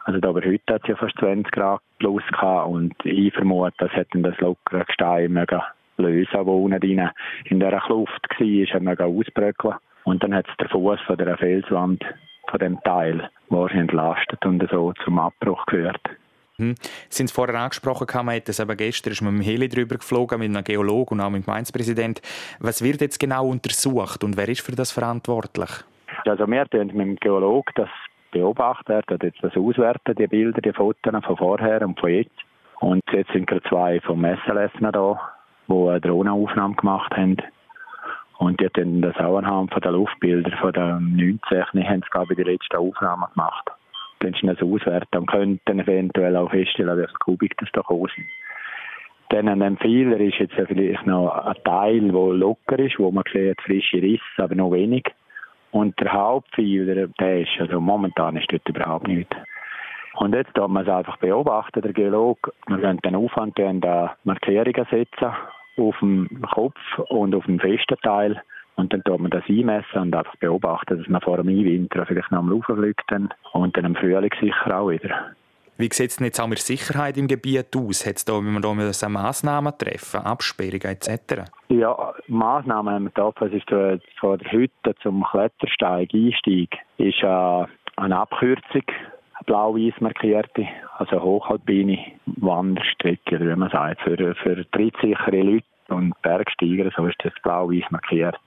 Also 0.05 0.29
aber 0.29 0.41
heute 0.45 0.75
hat 0.75 0.83
es 0.83 0.88
ja 0.88 0.97
fast 0.97 1.19
20 1.19 1.50
Grad 1.53 1.81
plus 1.99 2.23
gehabt 2.31 2.69
und 2.69 2.95
ich 3.05 3.33
vermute, 3.33 3.75
das 3.79 3.93
hätte 3.93 4.21
das 4.21 4.38
lockere 4.41 4.85
Gestein 4.85 5.33
mögen 5.33 5.62
lösen, 5.97 6.47
wo 6.47 6.65
unten 6.65 6.83
rein 6.83 7.11
in 7.47 7.61
dieser 7.61 7.81
Kluft 7.81 8.29
war, 8.29 8.91
hat 8.91 9.00
ausbröckeln 9.00 9.75
und 10.05 10.23
dann 10.23 10.35
hat 10.35 10.47
es 10.49 10.57
der 10.59 10.69
Fuß 10.69 11.00
von 11.07 11.17
der 11.17 11.37
Felswand 11.38 12.05
von 12.49 12.59
dem 12.59 12.79
Teil 12.83 13.31
wahrscheinlich 13.49 13.91
entlastet 13.91 14.45
und 14.45 14.67
so 14.71 14.93
zum 15.05 15.19
Abbruch 15.19 15.65
gehört. 15.67 16.00
Hm. 16.61 16.75
Sie 17.09 17.23
haben 17.23 17.27
es 17.27 17.33
vorher 17.33 17.61
angesprochen, 17.61 18.07
man 18.27 18.35
hat 18.35 18.49
es 18.49 18.59
eben 18.59 18.77
gestern 18.77 19.12
ist 19.12 19.23
mit 19.23 19.33
dem 19.33 19.41
Heli 19.41 19.69
drüber 19.69 19.97
geflogen, 19.97 20.41
mit 20.41 20.49
einem 20.49 20.65
Geologen 20.65 21.15
und 21.15 21.21
auch 21.21 21.31
mit 21.31 21.43
dem 21.43 21.47
Gemeinspräsident. 21.47 22.21
Was 22.59 22.83
wird 22.83 23.00
jetzt 23.00 23.21
genau 23.21 23.47
untersucht 23.47 24.25
und 24.25 24.37
wer 24.37 24.49
ist 24.49 24.62
für 24.62 24.75
das 24.75 24.91
verantwortlich? 24.91 25.71
Also 26.25 26.47
wir 26.49 26.61
mit 26.73 26.93
dem 26.93 27.17
Geologen 27.17 27.73
das 27.77 27.88
beobachten, 28.33 28.91
er 28.91 29.03
jetzt 29.23 29.43
das 29.43 29.57
auswerten, 29.57 30.17
die 30.17 30.27
Bilder, 30.27 30.61
die 30.61 30.73
Fotos 30.73 31.25
von 31.25 31.37
vorher 31.37 31.83
und 31.83 31.99
von 32.00 32.11
jetzt. 32.11 32.31
Und 32.81 33.03
jetzt 33.12 33.33
sind 33.33 33.47
gerade 33.47 33.62
zwei 33.69 34.00
vom 34.00 34.25
SLS 34.25 34.73
da, 34.81 35.21
die 35.69 35.73
eine 35.73 36.00
Drohnenaufnahme 36.00 36.75
gemacht 36.75 37.12
haben. 37.17 37.37
Und 38.38 38.61
die 38.61 38.67
haben 38.67 39.03
das 39.03 39.17
auch 39.17 39.38
anhand 39.38 39.73
von 39.73 39.83
den 39.83 39.93
Luftbildern 39.93 40.59
von 40.61 40.73
den 40.73 41.17
19, 41.17 41.88
haben 41.88 42.03
sie, 42.03 42.11
glaube 42.11 42.33
ich, 42.33 42.37
die 42.37 42.45
letzte 42.45 42.79
Aufnahme 42.79 43.29
gemacht. 43.35 43.71
Dann 44.21 44.35
sie 44.41 44.47
das 44.47 44.63
auswerten 44.63 45.19
und 45.19 45.31
könnten 45.31 45.81
eventuell 45.81 46.37
auch 46.37 46.51
feststellen, 46.51 46.99
wie 46.99 47.07
Kubik 47.21 47.57
das 47.59 47.69
da 47.73 47.83
kostet. 47.83 48.25
Dann 49.31 49.49
an 49.49 49.61
dem 49.61 49.77
Fehler 49.77 50.19
ist 50.21 50.39
jetzt 50.39 50.55
vielleicht 50.55 51.07
noch 51.07 51.31
ein 51.31 51.55
Teil, 51.65 52.01
der 52.01 52.33
locker 52.35 52.79
ist, 52.79 52.99
wo 52.99 53.11
man 53.11 53.25
sieht, 53.31 53.61
frische 53.61 54.01
Risse, 54.01 54.23
aber 54.39 54.55
noch 54.55 54.73
wenig. 54.73 55.05
Und 55.71 56.01
der 56.01 56.13
Hauptfehler, 56.13 57.09
der 57.09 57.41
ist, 57.43 57.51
also 57.61 57.81
momentan 57.81 58.37
ist 58.37 58.51
dort 58.51 58.67
überhaupt 58.69 59.07
nichts. 59.07 59.37
Und 60.15 60.35
jetzt 60.35 60.57
darf 60.57 60.69
man 60.69 60.85
es 60.85 60.89
einfach 60.89 61.19
beobachten, 61.19 61.83
der 61.83 61.93
Geologe. 61.93 62.53
Wir 62.67 62.79
können 62.79 62.99
den 63.01 63.15
Aufwand 63.15 63.59
da 63.59 64.17
Markierungen 64.25 64.87
setzen 64.91 65.33
auf 65.77 65.97
dem 66.01 66.43
Kopf 66.51 66.81
und 67.09 67.35
auf 67.35 67.45
dem 67.45 67.61
festen 67.61 67.97
Teil. 68.03 68.43
Und 68.78 68.92
dann 68.92 69.02
tut 69.02 69.18
man 69.18 69.32
das 69.32 69.42
einmessen 69.49 70.00
und 70.00 70.14
einfach 70.14 70.37
beobachten, 70.37 70.99
dass 70.99 71.08
man 71.08 71.20
vor 71.20 71.37
dem 71.37 71.49
Einwinter 71.49 72.06
vielleicht 72.06 72.30
noch 72.30 72.38
am 72.38 72.50
Laufen 72.50 72.76
fliegt 72.76 73.11
und 73.52 73.76
dann 73.76 73.85
im 73.85 73.97
Frühling 73.97 74.30
sicher 74.40 74.78
auch 74.78 74.88
wieder. 74.88 75.32
Wie 75.78 75.88
sieht 75.92 76.11
es 76.11 76.16
denn 76.16 76.26
jetzt 76.26 76.40
auch 76.40 76.47
mit 76.47 76.61
Sicherheit 76.61 77.16
im 77.18 77.26
Gebiet 77.26 77.76
aus? 77.76 78.06
Hat 78.06 78.16
es 78.16 78.25
da, 78.25 78.35
wie 78.35 78.50
man 78.50 78.62
da 78.62 78.73
müssen 78.75 79.12
Massnahmen 79.12 79.76
treffen, 79.76 80.20
Absperrungen 80.20 80.82
etc.? 80.82 81.50
Ja, 81.68 82.14
Massnahmen 82.28 82.94
haben 82.94 83.04
wir 83.04 83.11
getroffen. 83.11 83.49
Es 83.49 83.54
ist 83.54 83.68
von 84.20 84.38
der 84.38 84.52
Hütte 84.52 84.94
zum 85.02 85.25
Klettersteig, 85.25 86.14
Einstieg, 86.14 86.76
ist 86.99 87.23
äh, 87.23 87.64
eine 87.97 88.16
Abkürzung, 88.16 88.82
blau-weiß 89.47 90.00
markierte, 90.00 90.68
also 90.99 91.20
hochalpine 91.20 91.99
Wanderstrecke, 92.26 93.40
wie 93.40 93.56
man 93.56 93.70
sagt, 93.70 94.00
für, 94.02 94.35
für 94.37 94.70
trittsichere 94.70 95.42
Leute 95.42 95.64
und 95.88 96.20
Bergsteiger, 96.23 96.90
so 96.97 97.06
ist 97.06 97.18
das 97.25 97.32
blau-weiß 97.42 97.90
markiert. 97.90 98.38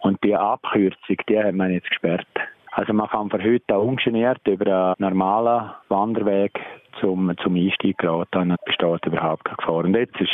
Und 0.00 0.22
die 0.22 0.34
Abkürzung, 0.34 1.16
die 1.28 1.38
haben 1.38 1.56
wir 1.56 1.70
jetzt 1.70 1.88
gesperrt. 1.88 2.26
Also 2.72 2.92
man 2.92 3.08
kann 3.08 3.30
von 3.30 3.42
heute 3.42 3.74
auch 3.74 3.82
ungeniert 3.82 4.46
über 4.46 4.66
einen 4.66 4.94
normalen 4.98 5.70
Wanderweg 5.88 6.52
zum, 7.00 7.32
zum 7.42 7.56
Einstieg 7.56 7.98
geraten. 7.98 8.28
Dann 8.30 8.56
besteht 8.64 9.06
überhaupt 9.06 9.44
keine 9.44 9.56
Gefahr. 9.56 9.84
Und 9.84 9.94
jetzt 9.94 10.20
ist 10.20 10.30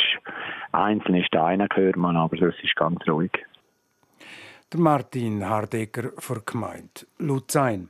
einzelne 0.71 1.23
Steine 1.23 1.67
gehört 1.67 1.95
man, 1.95 2.15
aber 2.17 2.37
sonst 2.37 2.63
ist 2.63 2.75
ganz 2.75 2.99
ruhig. 3.07 3.31
Der 4.71 4.79
Martin 4.79 5.47
Hardecker 5.47 6.11
vor 6.17 6.41
Gemeinde 6.45 7.07
Luzern. 7.17 7.89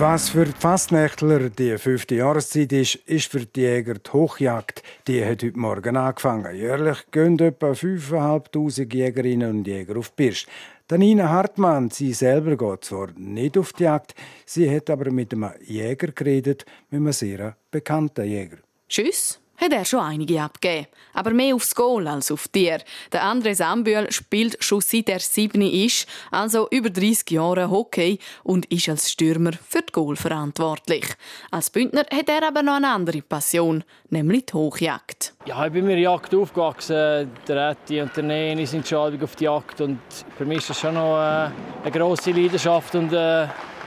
Was 0.00 0.30
für 0.30 0.46
die 0.46 0.52
Fastnächtler 0.58 1.50
die 1.50 1.76
fünfte 1.76 2.14
Jahreszeit 2.14 2.72
ist, 2.72 2.94
ist 3.04 3.30
für 3.30 3.44
die 3.44 3.60
Jäger 3.60 3.96
die 3.96 4.10
Hochjagd. 4.10 4.82
Die 5.06 5.22
hat 5.22 5.42
heute 5.42 5.58
Morgen 5.58 5.94
angefangen. 5.94 6.56
Jährlich 6.56 7.04
gehen 7.10 7.38
etwa 7.38 7.72
5'500 7.72 8.94
Jägerinnen 8.94 9.50
und 9.50 9.66
Jäger 9.66 9.98
auf 9.98 10.08
die 10.08 10.14
Pirsch. 10.16 10.46
Danina 10.88 11.28
Hartmann, 11.28 11.90
sie 11.90 12.14
selber 12.14 12.56
geht 12.56 12.84
zwar 12.86 13.08
nicht 13.14 13.58
auf 13.58 13.74
die 13.74 13.82
Jagd, 13.82 14.14
sie 14.46 14.74
hat 14.74 14.88
aber 14.88 15.10
mit 15.10 15.34
einem 15.34 15.50
Jäger 15.66 16.12
geredet, 16.12 16.64
mit 16.88 17.02
einem 17.02 17.12
sehr 17.12 17.54
bekannten 17.70 18.24
Jäger. 18.24 18.56
Tschüss 18.88 19.38
hat 19.60 19.72
er 19.72 19.84
schon 19.84 20.00
einige 20.00 20.40
abgegeben. 20.42 20.86
Aber 21.12 21.30
mehr 21.32 21.54
aufs 21.54 21.74
Goal 21.74 22.06
als 22.08 22.32
auf 22.32 22.48
Tier. 22.48 22.80
Der 23.12 23.24
André 23.24 23.54
Sambühl 23.54 24.10
spielt 24.10 24.62
schon 24.62 24.80
seit 24.80 25.08
er 25.08 25.20
sieben 25.20 25.62
ist, 25.62 26.06
also 26.30 26.68
über 26.70 26.90
30 26.90 27.30
Jahre 27.30 27.70
Hockey 27.70 28.18
und 28.42 28.66
ist 28.66 28.88
als 28.88 29.10
Stürmer 29.10 29.52
für 29.52 29.82
die 29.82 29.92
Goal 29.92 30.16
verantwortlich. 30.16 31.04
Als 31.50 31.70
Bündner 31.70 32.04
hat 32.10 32.28
er 32.28 32.46
aber 32.46 32.62
noch 32.62 32.76
eine 32.76 32.88
andere 32.88 33.22
Passion, 33.22 33.84
nämlich 34.08 34.46
die 34.46 34.54
Hochjagd. 34.54 35.34
Ja, 35.46 35.66
ich 35.66 35.72
bin 35.72 35.86
mir 35.86 35.98
Jagd 35.98 36.34
aufgewachsen. 36.34 37.30
Der 37.46 37.70
Eti 37.70 38.00
und 38.00 38.16
der 38.16 38.22
Neni 38.22 38.66
sind 38.66 38.86
schon 38.86 39.22
auf 39.22 39.36
die 39.36 39.44
Jagd 39.44 39.80
und 39.80 40.00
für 40.36 40.44
mich 40.44 40.58
ist 40.58 40.70
das 40.70 40.80
schon 40.80 40.94
noch 40.94 41.18
äh, 41.18 41.50
eine 41.82 41.90
grosse 41.92 42.30
Leidenschaft 42.30 42.94
und 42.94 43.12
äh, 43.12 43.46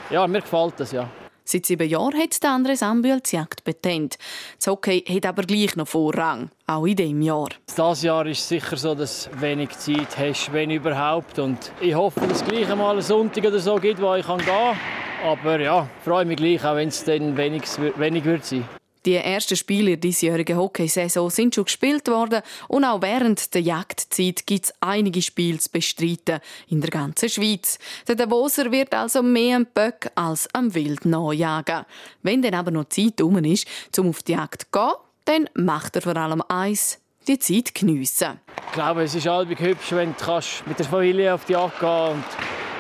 ja, 0.10 0.28
mir 0.28 0.42
gefällt 0.42 0.74
das, 0.78 0.92
ja. 0.92 1.10
Seit 1.46 1.66
sieben 1.66 1.90
Jahren 1.90 2.18
hat 2.18 2.42
der 2.42 2.52
André 2.52 2.76
Sambühl 2.76 3.20
die 3.20 3.36
Jagd 3.36 3.64
betent. 3.64 4.18
Das 4.58 4.68
Hockey 4.68 5.02
hat 5.02 5.26
aber 5.26 5.44
gleich 5.44 5.76
noch 5.76 5.88
Vorrang, 5.88 6.50
auch 6.68 6.86
in 6.86 6.96
diesem 6.96 7.22
Jahr. 7.22 7.50
Dieses 7.68 8.02
Jahr 8.02 8.26
ist 8.26 8.48
sicher 8.48 8.78
so, 8.78 8.96
dass 8.96 9.30
du 9.30 9.42
wenig 9.42 9.72
Zeit 9.72 10.18
hast, 10.18 10.54
wenn 10.54 10.72
überhaupt. 10.72 11.40
Und 11.40 11.72
ich 11.82 11.94
hoffe, 11.94 12.22
dass 12.22 12.42
es 12.42 12.46
gleich 12.46 12.70
einmal 12.72 12.92
einen 12.92 13.02
Sonntag 13.02 13.46
oder 13.46 13.60
so 13.60 13.76
gibt, 13.76 14.02
wo 14.02 14.16
ich 14.16 14.26
gehen 14.26 14.38
kann. 14.38 14.78
Aber 15.26 15.60
ja, 15.60 15.88
freue 16.04 16.26
mich 16.26 16.38
gleich, 16.38 16.64
auch 16.64 16.76
wenn 16.76 16.88
es 16.88 17.04
dann 17.04 17.36
wenig, 17.36 17.64
wenig 17.98 18.24
wird 18.24 18.46
sein. 18.46 18.68
Die 19.06 19.16
ersten 19.16 19.58
Spiele 19.58 19.92
der 19.92 19.98
diesjährigen 19.98 20.58
Hockeysaison 20.58 21.30
sind 21.30 21.56
schon 21.56 21.66
gespielt 21.66 22.08
worden 22.08 22.42
und 22.70 22.86
auch 22.86 23.02
während 23.02 23.54
der 23.54 23.62
Jagdzeit 23.62 24.46
gibt 24.46 24.66
es 24.66 24.74
einige 24.80 25.22
Spiele 25.22 25.58
zu 25.58 25.70
bestreiten 25.70 26.40
in 26.70 26.80
der 26.80 26.90
ganzen 26.90 27.28
Schweiz. 27.28 27.80
Der 28.08 28.16
Davoser 28.16 28.72
wird 28.72 28.94
also 28.94 29.22
mehr 29.22 29.58
am 29.58 29.66
Böck 29.66 30.10
als 30.16 30.48
am 30.54 30.74
Wild 30.74 31.06
nachjagen. 31.06 31.86
Wenn 32.22 32.42
dann 32.42 32.54
aber 32.54 32.72
noch 32.72 32.90
Zeit 32.90 33.20
um 33.22 33.38
ist, 33.44 33.68
um 33.98 34.10
auf 34.10 34.24
die 34.24 34.34
Jagd 34.34 34.62
zu 34.62 34.68
gehen, 34.72 34.94
dann 35.26 35.50
macht 35.66 35.98
er 35.98 36.02
vor 36.02 36.16
allem 36.16 36.42
eins, 36.48 37.00
die 37.28 37.40
Zeit 37.40 37.76
geniessen. 37.76 38.40
Ich 38.68 38.74
glaube, 38.74 39.04
es 39.04 39.16
ist 39.16 39.28
allweg 39.28 39.60
hübsch, 39.60 39.92
wenn 39.92 40.14
du 40.18 40.40
mit 40.66 40.80
der 40.80 40.86
Familie 40.86 41.34
auf 41.34 41.46
die 41.46 41.54
Jagd 41.54 41.80
gehen 41.80 41.90
und 41.90 42.24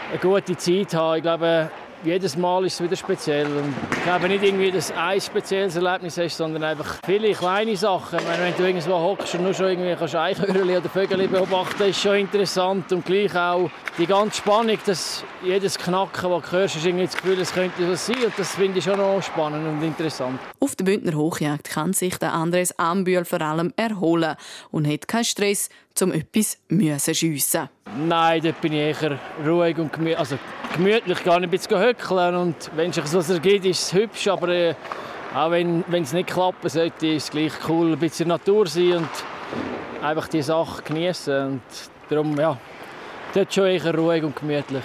eine 0.09 0.19
gute 0.21 0.57
Zeit 0.57 0.93
haben. 0.93 1.17
Ich 1.17 1.23
glaube, 1.23 1.69
jedes 2.03 2.38
Mal 2.38 2.65
ist 2.65 2.75
es 2.75 2.83
wieder 2.83 2.95
speziell. 2.95 3.48
Und 3.48 3.74
ich 3.91 4.03
glaube 4.03 4.27
nicht 4.27 4.43
irgendwie, 4.43 4.72
dass 4.72 4.91
ein 4.91 5.22
spezielles 5.22 5.75
Erlebnis 5.75 6.17
hast, 6.17 6.38
sondern 6.38 6.63
einfach 6.63 7.00
viele 7.05 7.31
kleine 7.33 7.75
Sachen. 7.77 8.19
Meine, 8.25 8.43
wenn 8.43 8.55
du 8.55 8.63
irgendwo 8.63 8.93
hockst 8.93 9.36
und 9.36 9.43
nur 9.43 9.53
schon 9.53 9.67
irgendwie 9.67 9.95
kannst 9.95 10.15
Eichhörnchen 10.15 10.63
oder 10.63 10.89
Vögel 10.89 11.27
beobachten, 11.27 11.83
ist 11.83 12.01
schon 12.01 12.15
interessant. 12.15 12.91
Und 12.91 13.05
gleich 13.05 13.36
auch 13.36 13.69
die 13.98 14.05
ganze 14.05 14.38
Spannung, 14.38 14.77
dass 14.86 15.24
jedes 15.43 15.77
Knacken, 15.77 16.29
das 16.29 16.50
du 16.50 16.51
hörst, 16.51 16.75
ist 16.75 16.86
irgendwie 16.86 17.05
das 17.05 17.15
Gefühl, 17.15 17.39
es 17.39 17.53
könnte 17.53 17.86
so 17.86 17.95
sein. 17.95 18.25
Und 18.25 18.33
das 18.38 18.55
finde 18.55 18.79
ich 18.79 18.83
schon 18.83 18.98
noch 18.98 19.22
spannend 19.22 19.67
und 19.67 19.83
interessant. 19.83 20.39
Auf 20.60 20.75
der 20.75 20.86
Bündner 20.86 21.13
Hochjagd 21.13 21.69
kann 21.69 21.93
sich 21.93 22.17
der 22.17 22.33
Andres 22.33 22.77
Ambühl 22.77 23.25
vor 23.25 23.41
allem 23.41 23.74
erholen 23.75 24.36
und 24.72 24.88
hat 24.88 25.07
keinen 25.07 25.25
Stress, 25.25 25.69
um 26.01 26.12
etwas 26.12 26.57
zu 26.97 27.15
schiessen. 27.15 27.69
Nein, 27.97 28.41
dort 28.41 28.62
bin 28.62 28.73
ich 28.73 29.01
eher 29.01 29.19
ruhig 29.45 29.77
und 29.77 29.93
gemütlich. 29.93 30.17
Also 30.17 30.38
gemütlich 30.75 31.23
gar 31.23 31.39
nicht 31.39 31.50
ein 31.50 31.51
bisschen 31.51 31.79
höckeln. 31.79 32.35
Und 32.35 32.71
wenn 32.75 32.89
es 32.89 32.95
sich 32.95 33.13
was 33.13 33.29
ergibt, 33.29 33.65
ist 33.65 33.83
es 33.83 33.93
hübsch. 33.93 34.27
Aber 34.27 34.50
äh, 34.50 34.75
auch 35.35 35.51
wenn, 35.51 35.83
es 35.91 36.13
nicht 36.13 36.29
klappen 36.29 36.69
sollte, 36.69 37.07
ist 37.07 37.25
es 37.25 37.31
gleich 37.31 37.53
cool, 37.67 37.93
ein 37.93 38.00
bisschen 38.00 38.27
Natur 38.27 38.67
sein 38.67 38.97
und 38.97 39.09
einfach 40.01 40.27
die 40.27 40.41
Sache 40.41 40.81
genießen. 40.83 41.47
Und 41.47 41.62
darum, 42.09 42.38
ja, 42.38 42.57
dort 43.33 43.53
schon 43.53 43.65
eher 43.65 43.95
ruhig 43.95 44.23
und 44.23 44.35
gemütlich. 44.35 44.83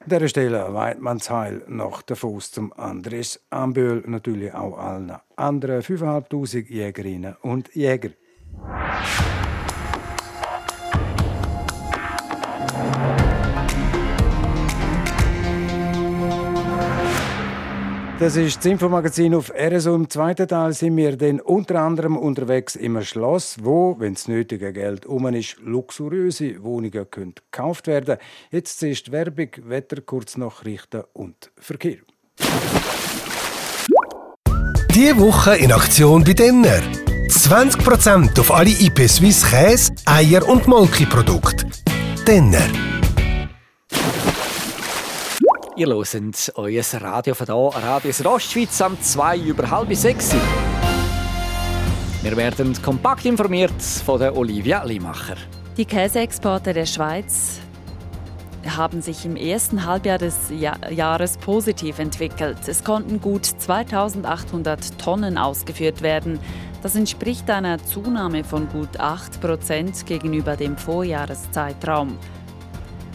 An 0.00 0.08
dieser 0.08 0.28
Stelle 0.28 0.72
weiht 0.72 1.00
man 1.00 1.18
Heil 1.18 1.62
nach 1.66 2.00
der 2.02 2.16
Fuß 2.16 2.52
zum 2.52 2.72
Andres 2.72 3.44
Amböhl, 3.50 4.02
natürlich 4.06 4.54
auch 4.54 4.78
allen 4.78 5.12
anderen 5.36 5.82
5'500 5.82 6.70
Jägerinnen 6.70 7.36
und 7.42 7.74
Jäger. 7.74 8.10
Das 18.18 18.34
ist 18.34 18.56
das 18.56 18.66
Infomagazin 18.66 19.32
auf 19.32 19.52
RSO. 19.56 19.94
Im 19.94 20.10
zweiten 20.10 20.48
Teil 20.48 20.72
sind 20.72 20.96
wir 20.96 21.16
dann 21.16 21.38
unter 21.38 21.80
anderem 21.80 22.16
unterwegs 22.16 22.74
im 22.74 23.00
Schloss, 23.04 23.58
wo, 23.62 23.94
wenn 24.00 24.14
das 24.14 24.26
nötige 24.26 24.72
Geld 24.72 25.06
um 25.06 25.28
ist, 25.28 25.56
luxuriöse 25.60 26.60
Wohnungen 26.64 27.08
können 27.12 27.34
gekauft 27.36 27.86
werden 27.86 28.16
Jetzt 28.50 28.82
ist 28.82 29.12
Werbung, 29.12 29.50
Wetter, 29.62 30.00
Kurznachrichten 30.00 31.04
und 31.12 31.52
Verkehr. 31.56 31.98
Diese 34.92 35.16
Woche 35.18 35.56
in 35.56 35.70
Aktion 35.70 36.24
bei 36.24 36.32
Denner. 36.32 36.82
20% 37.28 38.40
auf 38.40 38.52
alle 38.52 38.70
IP 38.70 38.98
Swiss 39.08 39.48
Käse, 39.48 39.92
Eier 40.06 40.48
und 40.48 40.66
Molkeprodukte. 40.66 41.66
Denner. 42.26 42.87
Ihr 45.78 45.86
hört 45.86 46.52
euer 46.56 46.82
Radio 46.94 47.34
von 47.34 47.46
hier, 47.46 47.82
Radio 47.84 48.10
Ostschweiz 48.32 48.82
am 48.82 49.00
2 49.00 49.38
über 49.38 49.70
halb 49.70 49.94
6. 49.94 50.34
Wir 52.20 52.36
werden 52.36 52.82
kompakt 52.82 53.24
informiert 53.24 53.80
von 54.04 54.18
der 54.18 54.36
Olivia 54.36 54.82
Limacher. 54.82 55.36
Die 55.76 55.84
Käseexporte 55.84 56.72
der 56.72 56.84
Schweiz 56.84 57.60
haben 58.66 59.00
sich 59.00 59.24
im 59.24 59.36
ersten 59.36 59.86
Halbjahr 59.86 60.18
des 60.18 60.50
Jahres 60.50 61.36
positiv 61.36 62.00
entwickelt. 62.00 62.58
Es 62.66 62.82
konnten 62.82 63.20
gut 63.20 63.46
2800 63.46 64.98
Tonnen 64.98 65.38
ausgeführt 65.38 66.02
werden. 66.02 66.40
Das 66.82 66.96
entspricht 66.96 67.48
einer 67.50 67.78
Zunahme 67.84 68.42
von 68.42 68.68
gut 68.68 68.98
8 68.98 69.40
Prozent 69.40 70.06
gegenüber 70.06 70.56
dem 70.56 70.76
Vorjahreszeitraum. 70.76 72.18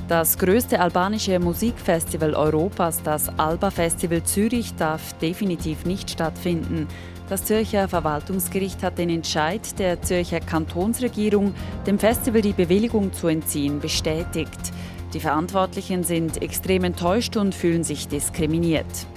Das 0.10 0.38
größte 0.38 0.82
albanische 0.82 1.40
Musikfestival 1.40 2.34
Europas, 2.34 3.02
das 3.04 3.30
Alba 3.40 3.72
Festival 3.72 4.22
Zürich, 4.24 4.76
darf 4.76 5.14
definitiv 5.14 5.86
nicht 5.86 6.10
stattfinden. 6.12 6.88
Das 7.30 7.46
Zürcher 7.46 7.88
Verwaltungsgericht 7.88 8.84
hat 8.84 8.98
den 8.98 9.10
Entscheid 9.10 9.80
der 9.80 10.02
Zürcher 10.02 10.42
Kantonsregierung, 10.42 11.56
dem 11.88 11.98
Festival 11.98 12.42
die 12.42 12.52
Bewilligung 12.52 13.14
zu 13.14 13.28
entziehen, 13.28 13.80
bestätigt. 13.80 14.74
Die 15.14 15.22
Verantwortlichen 15.22 16.04
sind 16.04 16.42
extrem 16.42 16.84
enttäuscht 16.84 17.38
und 17.38 17.56
fühlen 17.56 17.86
sich 17.86 18.10
diskriminiert. 18.10 19.08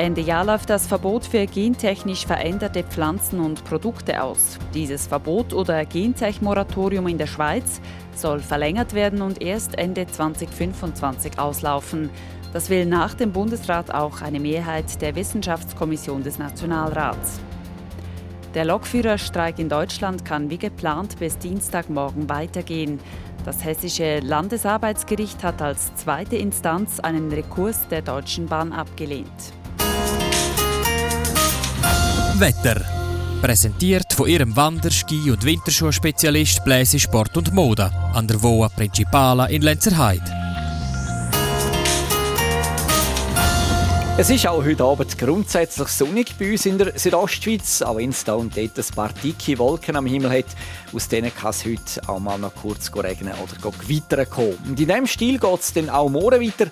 Ende 0.00 0.22
Jahr 0.22 0.46
läuft 0.46 0.70
das 0.70 0.86
Verbot 0.86 1.26
für 1.26 1.44
gentechnisch 1.44 2.24
veränderte 2.24 2.84
Pflanzen 2.84 3.38
und 3.38 3.64
Produkte 3.64 4.22
aus. 4.22 4.58
Dieses 4.72 5.06
Verbot 5.06 5.52
oder 5.52 5.84
Gentech-Moratorium 5.84 7.06
in 7.06 7.18
der 7.18 7.26
Schweiz 7.26 7.82
soll 8.16 8.40
verlängert 8.40 8.94
werden 8.94 9.20
und 9.20 9.42
erst 9.42 9.76
Ende 9.76 10.06
2025 10.06 11.38
auslaufen. 11.38 12.08
Das 12.54 12.70
will 12.70 12.86
nach 12.86 13.12
dem 13.12 13.32
Bundesrat 13.32 13.92
auch 13.92 14.22
eine 14.22 14.40
Mehrheit 14.40 15.02
der 15.02 15.14
Wissenschaftskommission 15.16 16.22
des 16.22 16.38
Nationalrats. 16.38 17.38
Der 18.54 18.64
Lokführerstreik 18.64 19.58
in 19.58 19.68
Deutschland 19.68 20.24
kann 20.24 20.48
wie 20.48 20.56
geplant 20.56 21.18
bis 21.18 21.36
Dienstagmorgen 21.36 22.26
weitergehen. 22.30 23.00
Das 23.44 23.62
Hessische 23.62 24.20
Landesarbeitsgericht 24.20 25.44
hat 25.44 25.60
als 25.60 25.94
zweite 25.96 26.36
Instanz 26.36 27.00
einen 27.00 27.30
Rekurs 27.30 27.86
der 27.88 28.00
Deutschen 28.00 28.46
Bahn 28.46 28.72
abgelehnt. 28.72 29.59
Wetter. 32.40 32.80
Präsentiert 33.42 34.14
von 34.14 34.26
ihrem 34.26 34.56
Wander-, 34.56 34.90
Ski- 34.90 35.30
und 35.30 35.44
Winterschuhspezialist 35.44 36.64
Bläse 36.64 36.98
Sport 36.98 37.36
und 37.36 37.52
Mode 37.52 37.90
an 38.14 38.26
der 38.26 38.42
Voa 38.42 38.70
Principala 38.70 39.46
in 39.46 39.60
Lenzerheide. 39.60 40.24
Es 44.16 44.28
ist 44.28 44.46
auch 44.46 44.62
heute 44.62 44.84
Abend 44.84 45.16
grundsätzlich 45.16 45.88
sonnig 45.88 46.34
bei 46.38 46.52
uns 46.52 46.66
in 46.66 46.76
der 46.76 46.98
Südostschweiz, 46.98 47.80
auch 47.80 47.96
wenn 47.96 48.10
es 48.10 48.22
da 48.24 48.34
und 48.34 48.54
dort 48.54 48.78
ein 48.78 48.94
paar 48.94 49.10
dicke 49.22 49.58
Wolken 49.58 49.96
am 49.96 50.04
Himmel 50.04 50.30
hat. 50.30 50.46
Aus 50.92 51.08
denen 51.08 51.34
kann 51.34 51.50
es 51.50 51.64
heute 51.64 52.06
auch 52.06 52.20
mal 52.20 52.38
noch 52.38 52.54
kurz 52.54 52.90
regnen 52.94 53.32
oder 53.34 53.70
gewittern 53.70 54.28
kommen. 54.28 54.58
Und 54.68 54.78
in 54.78 54.86
diesem 54.88 55.06
Stil 55.06 55.38
geht 55.38 55.60
es 55.60 55.72
dann 55.72 55.88
auch 55.88 56.10
morgen 56.10 56.40
weiter. 56.40 56.70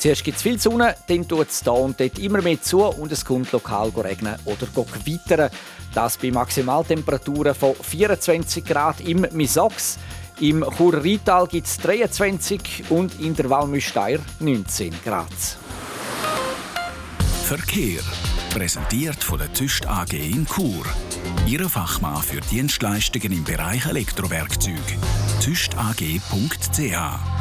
Zuerst 0.00 0.24
gibt 0.24 0.38
es 0.38 0.42
viel 0.42 0.58
Sonne, 0.58 0.94
dann 1.08 1.28
tut 1.28 1.50
es 1.50 1.62
da 1.62 1.72
und 1.72 2.00
dort 2.00 2.18
immer 2.18 2.40
mehr 2.40 2.60
zu 2.62 2.82
und 2.82 3.12
es 3.12 3.22
kommt 3.22 3.52
lokal 3.52 3.90
regnen 3.90 4.34
oder 4.46 4.66
gewittern. 4.66 5.50
Das 5.92 6.16
bei 6.16 6.30
Maximaltemperaturen 6.30 7.54
von 7.54 7.74
24 7.74 8.64
Grad 8.64 9.02
im 9.02 9.26
Misox. 9.32 9.98
Im 10.40 10.64
Churer 10.78 11.04
Rital 11.04 11.46
gibt 11.46 11.66
es 11.66 11.76
23 11.76 12.84
und 12.88 13.20
in 13.20 13.36
der 13.36 13.50
Walmüsteier 13.50 14.20
19 14.38 14.94
Grad. 15.04 15.28
Verkehr. 17.44 18.00
Präsentiert 18.54 19.22
von 19.22 19.38
der 19.38 19.52
TÜST 19.52 19.86
AG 19.86 20.14
in 20.14 20.46
Chur. 20.46 20.86
Ihre 21.46 21.68
Fachmann 21.68 22.22
für 22.22 22.40
Dienstleistungen 22.40 23.32
im 23.32 23.44
Bereich 23.44 23.84
Elektrowerkzeug. 23.84 24.80
tüstag.ch 25.42 27.39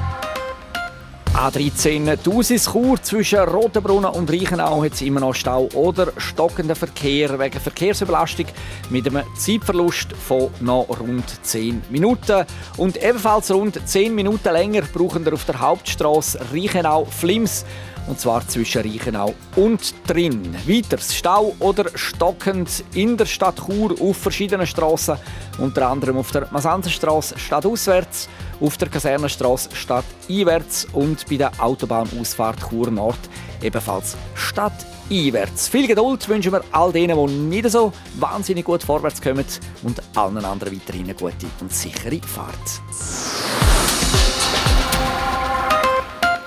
A13 1.39 2.21
Thusis 2.21 2.69
Chur 2.69 3.01
zwischen 3.01 3.39
Rotenbrunnen 3.39 4.11
und 4.11 4.29
Reichenau. 4.29 4.83
Hat 4.83 4.91
es 4.91 5.01
immer 5.01 5.21
noch 5.21 5.33
Stau 5.33 5.69
oder 5.73 6.11
stockenden 6.17 6.75
Verkehr 6.75 7.39
wegen 7.39 7.61
Verkehrsüberlastung 7.61 8.47
mit 8.89 9.07
einem 9.07 9.23
Zeitverlust 9.37 10.11
von 10.11 10.49
noch 10.59 10.85
rund 10.99 11.23
10 11.45 11.83
Minuten. 11.91 12.45
Und 12.75 13.01
ebenfalls 13.01 13.49
rund 13.51 13.79
10 13.87 14.13
Minuten 14.13 14.51
länger 14.51 14.81
brauchen 14.81 15.23
wir 15.23 15.31
auf 15.31 15.45
der 15.45 15.61
Hauptstraße 15.61 16.41
Reichenau-Flims 16.53 17.63
und 18.07 18.19
zwar 18.19 18.47
zwischen 18.47 18.81
Reichenau 18.81 19.33
und 19.55 19.93
drin. 20.07 20.55
Weiters 20.67 21.15
Stau 21.15 21.55
oder 21.59 21.85
stockend 21.95 22.83
in 22.93 23.17
der 23.17 23.25
Stadt 23.25 23.59
Chur 23.65 23.95
auf 24.01 24.17
verschiedenen 24.17 24.67
Straßen, 24.67 25.17
unter 25.59 25.87
anderem 25.89 26.17
auf 26.17 26.31
der 26.31 26.47
Masanzenstraße 26.51 27.37
stadtauswärts, 27.37 28.29
auf 28.59 28.77
der 28.77 28.89
Kasernenstraße 28.89 29.69
stadteinwärts 29.73 30.87
und 30.93 31.27
bei 31.29 31.37
der 31.37 31.51
Autobahnausfahrt 31.59 32.59
Chur 32.69 32.89
Nord 32.91 33.19
ebenfalls 33.61 34.15
stadteinwärts. 34.35 35.67
Viel 35.67 35.87
Geduld 35.87 36.27
wünschen 36.27 36.51
wir 36.51 36.63
all 36.71 36.91
denen, 36.91 37.27
die 37.27 37.33
nicht 37.33 37.69
so 37.69 37.91
wahnsinnig 38.15 38.65
gut 38.65 38.83
vorwärts 38.83 39.21
kommen 39.21 39.45
und 39.83 40.01
allen 40.15 40.43
anderen 40.43 40.75
weiterhin 40.75 41.05
eine 41.05 41.13
gute 41.13 41.47
und 41.61 41.73
sichere 41.73 42.19
Fahrt. 42.21 42.81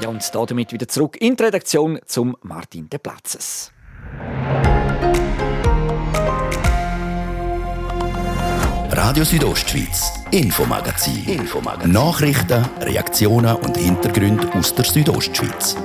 Ja, 0.03 0.09
und 0.09 0.35
damit 0.35 0.73
wieder 0.73 0.89
zurück 0.89 1.17
in 1.21 1.37
die 1.37 1.45
Redaktion 1.45 2.01
zum 2.07 2.37
Martin 2.43 2.91
de 2.91 2.99
Platzes. 2.99 3.71
Radio 8.91 9.23
Südostschweiz, 9.23 10.13
Infomagazin. 10.33 11.25
Infomagazin. 11.29 11.93
Nachrichten, 11.93 12.65
Reaktionen 12.81 13.55
und 13.55 13.77
Hintergründe 13.77 14.53
aus 14.55 14.75
der 14.75 14.87
Südostschweiz. 14.87 15.77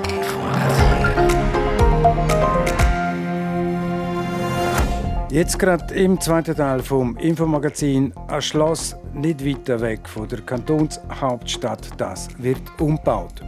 Jetzt 5.29 5.59
gerade 5.59 5.93
im 5.93 6.19
zweiten 6.19 6.55
Teil 6.55 6.81
vom 6.81 7.17
Infomagazin 7.17 8.15
ein 8.29 8.41
Schloss 8.41 8.95
nicht 9.13 9.45
weiter 9.45 9.79
weg 9.79 10.09
von 10.09 10.27
der 10.27 10.41
Kantonshauptstadt. 10.41 11.89
Das 11.97 12.29
wird 12.39 12.63
umgebaut. 12.79 13.43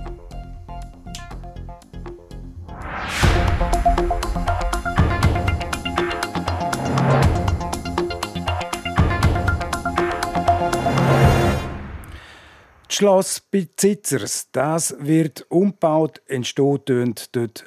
Schloss 12.99 13.39
Besitzers, 13.39 14.49
das 14.51 14.93
wird 14.99 15.45
umgebaut, 15.47 16.21
entstehen 16.27 17.15
dort 17.31 17.65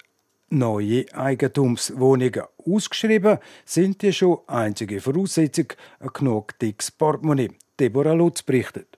neue 0.50 1.06
Eigentumswohnungen. 1.14 2.42
Ausgeschrieben 2.58 3.38
sind 3.64 4.02
die 4.02 4.12
schon 4.12 4.40
einzige 4.46 5.00
Voraussetzung, 5.00 5.68
ein 6.00 6.10
genug 6.12 6.58
dickes 6.58 6.90
Portemonnaie. 6.90 7.48
Deborah 7.80 8.12
Lutz 8.12 8.42
berichtet. 8.42 8.91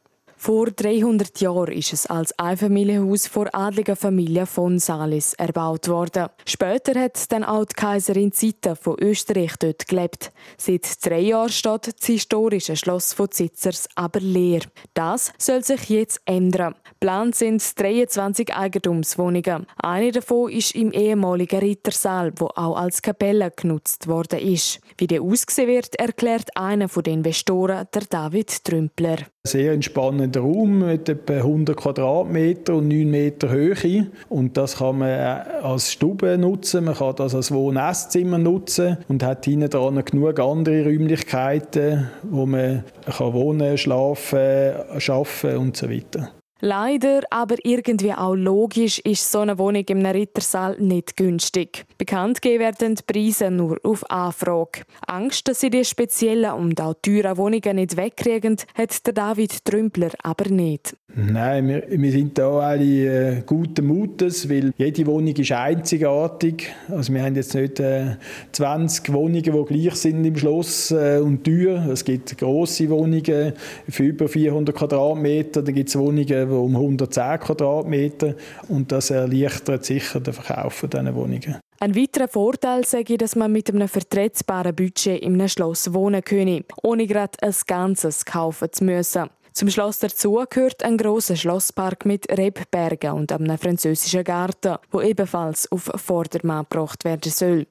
Vor 0.45 0.67
300 0.67 1.41
Jahren 1.41 1.73
ist 1.73 1.95
es 1.95 2.05
als 2.05 2.39
Einfamilienhaus 2.39 3.27
vor 3.27 3.49
adliger 3.55 3.97
Familie 3.97 4.45
von 4.45 4.79
Salis 4.79 5.33
erbaut 5.33 5.89
worden. 5.89 6.27
Später 6.45 7.01
hat 7.01 7.33
dann 7.33 7.45
auch 7.45 7.65
die 7.65 7.73
Kaiserin 7.73 8.31
Zita 8.31 8.75
von 8.75 8.99
Österreich 9.01 9.57
dort 9.59 9.89
gelebt. 9.89 10.33
Seit 10.59 11.03
drei 11.03 11.21
Jahren 11.21 11.49
steht 11.49 11.87
das 11.87 12.07
historische 12.07 12.77
Schloss 12.77 13.15
von 13.15 13.31
Zitzers 13.31 13.89
aber 13.95 14.21
leer. 14.21 14.61
Das 14.93 15.33
soll 15.39 15.65
sich 15.65 15.89
jetzt 15.89 16.21
ändern. 16.27 16.75
Plant 17.01 17.37
sind 17.37 17.81
23 17.81 18.55
Eigentumswohnungen. 18.55 19.65
Eine 19.79 20.13
davon 20.13 20.51
ist 20.51 20.75
im 20.75 20.93
ehemaligen 20.93 21.61
Rittersaal, 21.61 22.35
wo 22.37 22.49
auch 22.49 22.77
als 22.77 23.01
Kapelle 23.01 23.51
genutzt 23.51 24.09
worden 24.09 24.41
ist. 24.41 24.81
Wie 24.99 25.07
der 25.07 25.23
ausgesehen 25.23 25.69
wird, 25.69 25.95
erklärt 25.99 26.55
einer 26.55 26.91
von 26.91 27.03
den 27.03 27.15
Investoren, 27.15 27.89
der 27.95 28.03
David 28.03 28.63
Trümpler. 28.63 29.17
Sehr 29.47 29.75
entspannender 29.75 30.41
Raum 30.41 30.79
mit 30.79 31.07
etwa 31.07 31.35
100 31.35 31.77
Quadratmeter 31.77 32.77
und 32.77 32.89
9 32.89 33.11
Meter 33.11 33.51
Höhe. 33.51 34.07
Und 34.31 34.57
das 34.57 34.79
kann 34.79 35.01
man 35.01 35.11
als 35.11 35.93
Stube 35.93 36.39
nutzen, 36.39 36.87
man 36.87 36.95
kann 36.95 37.15
das 37.17 37.35
als 37.35 37.53
Wohn- 37.53 37.77
und 37.77 37.83
Esszimmer 37.83 38.39
nutzen 38.39 38.97
und 39.07 39.23
hat 39.23 39.45
hinten 39.45 39.69
dran 39.69 40.03
genug 40.03 40.41
andere 40.41 40.85
Räumlichkeiten, 40.85 42.09
wo 42.23 42.47
man 42.47 42.85
kann 43.05 43.35
wohnen, 43.35 43.77
schlafen, 43.77 44.39
arbeiten 44.39 45.59
und 45.59 45.77
so 45.77 45.91
weiter. 45.91 46.31
Leider, 46.67 47.21
aber 47.29 47.57
irgendwie 47.63 48.15
auch 48.15 48.35
logisch, 48.35 48.99
ist 49.01 49.31
so 49.31 49.41
eine 49.41 49.59
Wohnung 49.59 49.85
im 49.87 50.07
Rittersaal 50.07 50.81
nicht 50.81 51.15
günstig. 51.15 51.85
Bekannt 51.99 52.43
werden 52.43 52.95
die 52.95 53.03
Preise 53.03 53.51
nur 53.51 53.77
auf 53.83 54.11
Anfrage. 54.11 54.81
Angst, 55.07 55.47
dass 55.47 55.61
sie 55.61 55.69
die 55.69 55.85
speziellen 55.85 56.55
und 56.55 56.81
auch 56.81 56.95
teuren 57.03 57.37
Wohnungen 57.37 57.77
nicht 57.77 57.99
wegkriegen, 57.99 58.57
hat 58.79 59.07
der 59.07 59.13
David 59.13 59.63
Trümpler 59.67 60.13
aber 60.23 60.49
nicht. 60.49 60.97
Nein, 61.17 61.69
wir, 61.69 61.85
wir 61.89 62.11
sind 62.11 62.37
da 62.39 62.51
alle 62.59 63.37
äh, 63.37 63.43
guten 63.47 63.87
Mutes, 63.87 64.49
weil 64.51 64.73
jede 64.77 65.07
Wohnung 65.07 65.37
ist 65.37 65.53
einzigartig. 65.53 66.73
Also 66.89 67.13
wir 67.13 67.23
haben 67.23 67.37
jetzt 67.37 67.55
nicht 67.55 67.79
äh, 67.79 68.17
20 68.51 69.13
Wohnungen, 69.13 69.43
die 69.43 69.51
gleich 69.51 69.95
sind 69.95 70.25
im 70.25 70.37
Schloss 70.37 70.91
äh, 70.91 71.21
und 71.23 71.45
teuer. 71.45 71.87
Es 71.93 72.05
gibt 72.05 72.37
große 72.37 72.91
Wohnungen 72.91 73.53
für 73.89 74.03
über 74.03 74.27
400 74.27 74.75
Quadratmeter, 74.75 75.63
dann 75.63 75.75
gibt 75.75 75.91
es 75.91 75.97
Wohnungen 75.97 76.54
um 76.57 76.77
110 76.77 77.41
Quadratmeter 77.41 78.35
und 78.69 78.91
das 78.91 79.11
erleichtert 79.11 79.85
sicher 79.85 80.21
den 80.21 80.35
Verkauf 80.35 80.85
dieser 80.91 81.15
Wohnungen. 81.15 81.59
Ein 81.81 81.97
weiterer 81.97 82.29
Vorteil 82.29 82.83
ich, 82.83 83.19
dass 83.19 83.37
man 83.37 83.53
mit 83.53 83.71
einem 83.71 83.89
vertretbaren 83.89 84.75
Budget 84.75 85.21
in 85.23 85.35
einem 85.35 85.49
Schloss 85.49 85.93
wohnen 85.93 86.23
könne, 86.23 86.65
ohne 86.83 87.07
gerade 87.07 87.37
ein 87.43 87.55
Ganzes 87.67 88.25
kaufen 88.25 88.69
zu 88.73 88.85
müssen. 88.85 89.29
Zum 89.53 89.71
Schloss 89.71 90.01
dazu 90.01 90.43
gehört 90.51 90.83
ein 90.83 90.97
großer 90.97 91.37
Schlosspark 91.37 92.07
mit 92.07 92.29
Rebbergen 92.29 93.13
und 93.13 93.31
einem 93.31 93.57
französischen 93.57 94.25
Garten, 94.25 94.79
wo 94.91 95.01
ebenfalls 95.01 95.71
auf 95.71 95.91
Vordermann 95.95 96.67
gebracht 96.69 97.05
werden 97.05 97.31
soll. 97.31 97.67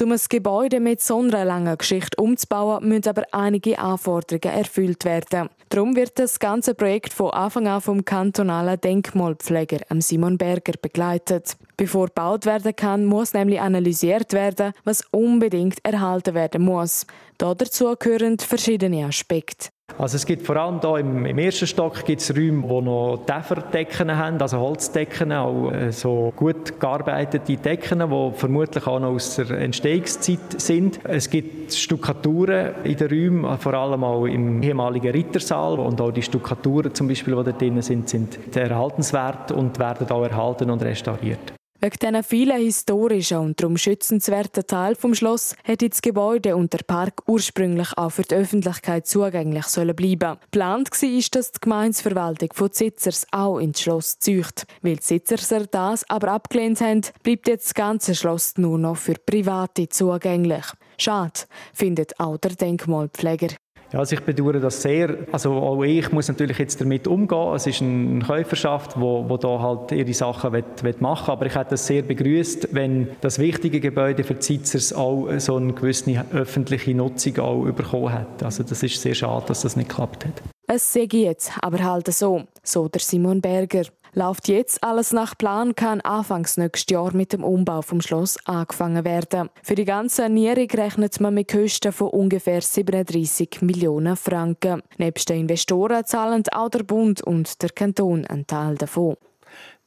Um 0.00 0.10
ein 0.10 0.20
Gebäude 0.28 0.80
mit 0.80 1.02
so 1.02 1.20
einer 1.20 1.44
langen 1.44 1.76
Geschichte 1.76 2.20
umzubauen, 2.20 2.88
müssen 2.88 3.08
aber 3.08 3.24
einige 3.30 3.78
Anforderungen 3.78 4.56
erfüllt 4.58 5.04
werden. 5.04 5.50
Darum 5.68 5.94
wird 5.94 6.18
das 6.18 6.38
ganze 6.38 6.74
Projekt 6.74 7.12
von 7.12 7.30
Anfang 7.30 7.68
an 7.68 7.80
vom 7.82 8.04
kantonalen 8.04 8.80
Denkmalpfleger 8.80 9.80
Simon 9.98 10.38
Berger 10.38 10.72
begleitet. 10.80 11.56
Bevor 11.76 12.06
gebaut 12.06 12.46
werden 12.46 12.74
kann, 12.74 13.04
muss 13.04 13.34
nämlich 13.34 13.60
analysiert 13.60 14.32
werden, 14.32 14.72
was 14.84 15.04
unbedingt 15.10 15.84
erhalten 15.84 16.34
werden 16.34 16.62
muss. 16.62 17.06
Dazu 17.38 17.94
gehören 17.98 18.38
verschiedene 18.38 19.06
Aspekte. 19.06 19.68
Also 19.98 20.16
es 20.16 20.24
gibt 20.24 20.46
vor 20.46 20.56
allem 20.56 20.80
hier 20.80 20.96
im, 20.98 21.26
im 21.26 21.38
ersten 21.38 21.66
Stock 21.66 22.04
gibt 22.04 22.22
es 22.22 22.34
Räume, 22.34 22.66
die 22.66 22.84
noch 22.84 23.24
Täferdecken 23.26 24.16
haben, 24.16 24.40
also 24.40 24.58
Holzdecken, 24.58 25.32
auch 25.32 25.70
äh, 25.70 25.92
so 25.92 26.32
gut 26.34 26.80
gearbeitete 26.80 27.56
Decken, 27.56 27.98
die 27.98 28.38
vermutlich 28.38 28.86
auch 28.86 29.00
noch 29.00 29.10
aus 29.10 29.36
der 29.36 29.50
Entstehungszeit 29.50 30.60
sind. 30.60 31.00
Es 31.04 31.28
gibt 31.28 31.74
Stuckaturen 31.74 32.74
in 32.84 32.96
den 32.96 33.08
Räumen, 33.08 33.58
vor 33.58 33.74
allem 33.74 34.02
auch 34.04 34.24
im 34.24 34.62
ehemaligen 34.62 35.10
Rittersaal 35.12 35.78
und 35.78 36.00
auch 36.00 36.10
die 36.10 36.22
Stuckaturen 36.22 36.94
zum 36.94 37.08
Beispiel, 37.08 37.36
die 37.36 37.44
da 37.44 37.52
drin 37.52 37.82
sind, 37.82 38.08
sind 38.08 38.56
erhaltenswert 38.56 39.52
und 39.52 39.78
werden 39.78 40.10
auch 40.10 40.24
erhalten 40.24 40.70
und 40.70 40.82
restauriert. 40.82 41.52
Wegen 41.84 41.98
diesen 42.00 42.22
vielen 42.22 42.60
historischen 42.60 43.38
und 43.38 43.60
darum 43.60 43.76
schützenswerten 43.76 44.64
Teil 44.64 44.94
vom 44.94 45.16
Schloss 45.16 45.56
hätte 45.64 45.88
das 45.88 46.00
Gebäude 46.00 46.54
und 46.54 46.72
der 46.72 46.84
Park 46.86 47.24
ursprünglich 47.26 47.98
auch 47.98 48.10
für 48.10 48.22
die 48.22 48.36
Öffentlichkeit 48.36 49.08
zugänglich 49.08 49.64
sollen 49.64 49.96
bleiben. 49.96 50.38
Geplant 50.42 50.90
war, 50.92 51.22
dass 51.32 51.50
die 51.50 51.60
Gemeinsverwaltung 51.60 52.50
von 52.54 52.70
Zitzers 52.70 53.26
auch 53.32 53.58
ins 53.58 53.80
Schloss 53.80 54.20
zücht. 54.20 54.64
Weil 54.82 54.94
die 54.94 55.00
Zitzerser 55.00 55.66
das 55.66 56.08
aber 56.08 56.28
abgelehnt 56.28 56.80
haben, 56.80 57.00
bleibt 57.24 57.48
jetzt 57.48 57.66
das 57.66 57.74
ganze 57.74 58.14
Schloss 58.14 58.56
nur 58.58 58.78
noch 58.78 58.96
für 58.96 59.14
Private 59.14 59.88
zugänglich. 59.88 60.66
Schade, 60.98 61.40
findet 61.74 62.20
auch 62.20 62.36
der 62.36 62.52
Denkmalpfleger. 62.52 63.56
Ja, 63.92 63.98
also 63.98 64.14
ich 64.14 64.22
bedauere 64.22 64.58
das 64.58 64.80
sehr. 64.80 65.18
Also 65.32 65.52
auch 65.52 65.82
ich 65.82 66.10
muss 66.12 66.28
natürlich 66.28 66.58
jetzt 66.58 66.80
damit 66.80 67.06
umgehen. 67.06 67.54
Es 67.54 67.66
ist 67.66 67.82
eine 67.82 68.24
Käuferschaft, 68.24 68.98
wo, 68.98 69.28
wo 69.28 69.36
da 69.36 69.60
halt 69.60 69.92
ihre 69.92 70.14
Sachen 70.14 70.52
will, 70.52 70.64
will 70.80 70.94
machen 71.00 71.30
Aber 71.30 71.44
ich 71.46 71.54
hätte 71.54 71.74
es 71.74 71.86
sehr 71.86 72.02
begrüßt, 72.02 72.68
wenn 72.72 73.08
das 73.20 73.38
wichtige 73.38 73.80
Gebäude 73.80 74.24
für 74.24 74.34
die 74.34 74.42
Sitzers 74.42 74.94
auch 74.94 75.28
so 75.38 75.56
eine 75.56 75.74
gewisse 75.74 76.24
öffentliche 76.32 76.94
Nutzung 76.94 77.38
auch 77.38 77.64
bekommen 77.70 78.12
hat. 78.12 78.42
Also 78.42 78.62
das 78.62 78.82
ist 78.82 79.00
sehr 79.00 79.14
schade, 79.14 79.44
dass 79.48 79.62
das 79.62 79.76
nicht 79.76 79.90
geklappt 79.90 80.24
hat. 80.24 80.42
Es 80.66 80.90
sehe 80.90 81.08
jetzt 81.12 81.52
aber 81.60 81.82
halt 81.82 82.06
so, 82.12 82.44
so 82.62 82.88
der 82.88 83.00
Simon 83.00 83.42
Berger. 83.42 83.82
Läuft 84.14 84.48
jetzt 84.48 84.84
alles 84.84 85.14
nach 85.14 85.38
Plan, 85.38 85.74
kann 85.74 86.02
Anfangs 86.02 86.58
nächstes 86.58 86.92
Jahr 86.92 87.14
mit 87.16 87.32
dem 87.32 87.42
Umbau 87.42 87.80
vom 87.80 88.02
Schloss 88.02 88.36
angefangen 88.44 89.06
werden. 89.06 89.48
Für 89.62 89.74
die 89.74 89.86
ganze 89.86 90.16
Sanierung 90.16 90.70
rechnet 90.70 91.18
man 91.18 91.32
mit 91.32 91.50
Kosten 91.50 91.92
von 91.92 92.08
ungefähr 92.08 92.60
37 92.60 93.62
Millionen 93.62 94.16
Franken. 94.16 94.82
Nebst 94.98 95.30
den 95.30 95.40
Investoren 95.40 96.04
zahlen 96.04 96.42
auch 96.52 96.68
der 96.68 96.82
Bund 96.82 97.22
und 97.22 97.62
der 97.62 97.70
Kanton 97.70 98.26
einen 98.26 98.46
Teil 98.46 98.74
davon. 98.76 99.16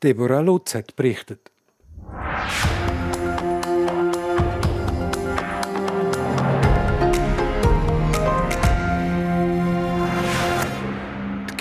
Deborah 0.01 0.41
Lutz 0.41 0.73
hat 0.73 0.95
berichtet. 0.95 1.51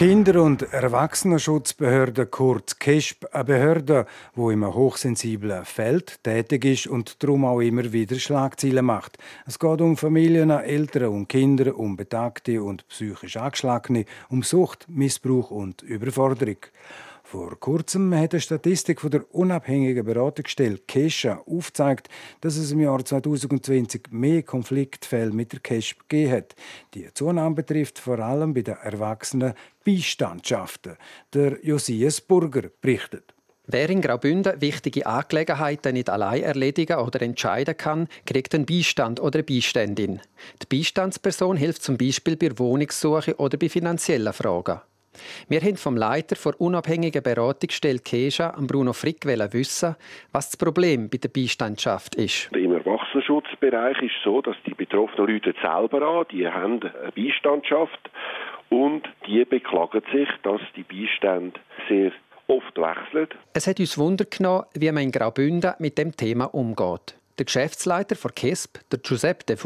Kinder- 0.07 0.43
und 0.43 0.71
Erwachsenenschutzbehörde, 0.71 2.27
kurz 2.27 2.79
KESB, 2.79 3.25
eine 3.33 3.45
Behörde, 3.45 4.07
in 4.37 4.43
einem 4.43 4.75
hochsensiblen 4.75 5.65
Feld 5.65 6.23
tätig 6.23 6.67
ist 6.67 6.87
und 6.89 7.23
darum 7.23 7.47
auch 7.47 7.63
immer 7.63 7.91
wieder 7.91 8.17
Schlagzeilen 8.17 8.85
macht. 8.85 9.17
Es 9.47 9.59
geht 9.59 9.81
um 9.81 9.97
Familien, 9.97 10.51
Eltern 10.51 11.09
und 11.09 11.29
Kinder, 11.31 11.75
um 11.79 11.97
Betagte 11.97 12.63
und 12.63 12.87
psychisch 12.89 13.39
Angeschlagene, 13.39 14.05
um 14.29 14.43
Sucht, 14.43 14.85
Missbrauch 14.91 15.51
und 15.51 15.81
Überforderung. 15.81 16.59
Vor 17.27 17.59
kurzem 17.59 18.15
hat 18.15 18.35
eine 18.35 18.41
Statistik 18.41 19.01
von 19.01 19.11
der 19.11 19.35
unabhängigen 19.35 20.05
Beratungsstelle 20.05 20.79
Kesha 20.87 21.43
aufgezeigt, 21.47 22.09
dass 22.43 22.57
es 22.57 22.71
im 22.71 22.81
Jahr 22.81 23.03
2020 23.03 24.09
mehr 24.11 24.43
Konfliktfälle 24.43 25.33
mit 25.33 25.53
der 25.53 25.61
Kesha 25.61 25.97
gegeben 26.07 26.33
hat. 26.33 26.55
Die 26.93 27.09
Zunahme 27.15 27.57
betrifft 27.57 27.99
vor 27.99 28.19
allem 28.19 28.53
bei 28.53 28.61
den 28.61 28.77
erwachsenen 28.77 29.55
Beistandschaften. 29.85 30.99
Der 31.33 31.59
Josias 31.65 32.21
Burger 32.21 32.69
berichtet. 32.83 33.35
Wer 33.67 33.89
in 33.89 34.03
Graubünden 34.03 34.61
wichtige 34.61 35.07
Angelegenheiten 35.07 35.95
nicht 35.95 36.11
allein 36.11 36.43
erledigen 36.43 36.99
oder 36.99 37.23
entscheiden 37.23 37.79
kann, 37.79 38.09
kriegt 38.27 38.55
einen 38.55 38.67
Beistand 38.67 39.19
oder 39.19 39.39
eine 39.39 39.45
Beiständin. 39.45 40.21
Die 40.63 40.77
Beistandsperson 40.77 41.57
hilft 41.57 41.83
zum 41.83 41.97
Beispiel 41.97 42.37
bei 42.37 42.57
Wohnungssuche 42.59 43.37
oder 43.37 43.57
bei 43.57 43.71
finanziellen 43.71 44.35
Fragen. 44.35 44.83
Wir 45.49 45.61
haben 45.61 45.77
vom 45.77 45.97
Leiter 45.97 46.37
der 46.37 46.61
unabhängigen 46.61 47.23
Beratungsstelle 47.23 47.99
Kesha, 47.99 48.55
Bruno 48.61 48.93
Frick, 48.93 49.25
wissen, 49.25 49.97
was 50.33 50.51
das 50.51 50.57
Problem 50.57 51.09
bei 51.09 51.19
der 51.19 51.29
Beistandschaft 51.29 52.15
ist. 52.15 52.51
Im 52.53 52.73
Erwachsenenschutzbereich 52.73 54.01
ist 54.03 54.13
es 54.17 54.25
so, 54.25 54.43
dass 54.43 54.57
die 54.67 54.75
betroffenen 54.75 55.33
Leute 55.33 55.55
selber 55.63 56.03
an, 56.03 56.27
die 56.31 56.47
haben 56.47 56.81
eine 56.83 57.13
Beistandschaft 57.13 58.11
und 58.71 59.03
die 59.27 59.45
beklagen 59.45 60.03
sich, 60.13 60.29
dass 60.43 60.61
die 60.77 60.83
Beistände 60.83 61.59
sehr 61.89 62.13
oft 62.47 62.77
wechseln. 62.77 63.29
Es 63.55 63.67
hat 63.67 63.81
uns 63.81 63.97
Wunder 63.99 64.25
genommen, 64.25 64.65
wie 64.75 64.91
man 64.93 65.05
in 65.05 65.13
Graubünden 65.13 65.75
mit 65.79 65.99
dem 65.99 66.15
Thema 66.17 66.47
umgeht. 66.47 67.17
Der 67.37 67.47
Geschäftsleiter 67.47 68.15
von 68.15 68.31
KESP, 68.33 68.79
der 68.93 69.01
Giuseppe 69.01 69.45
De 69.45 69.57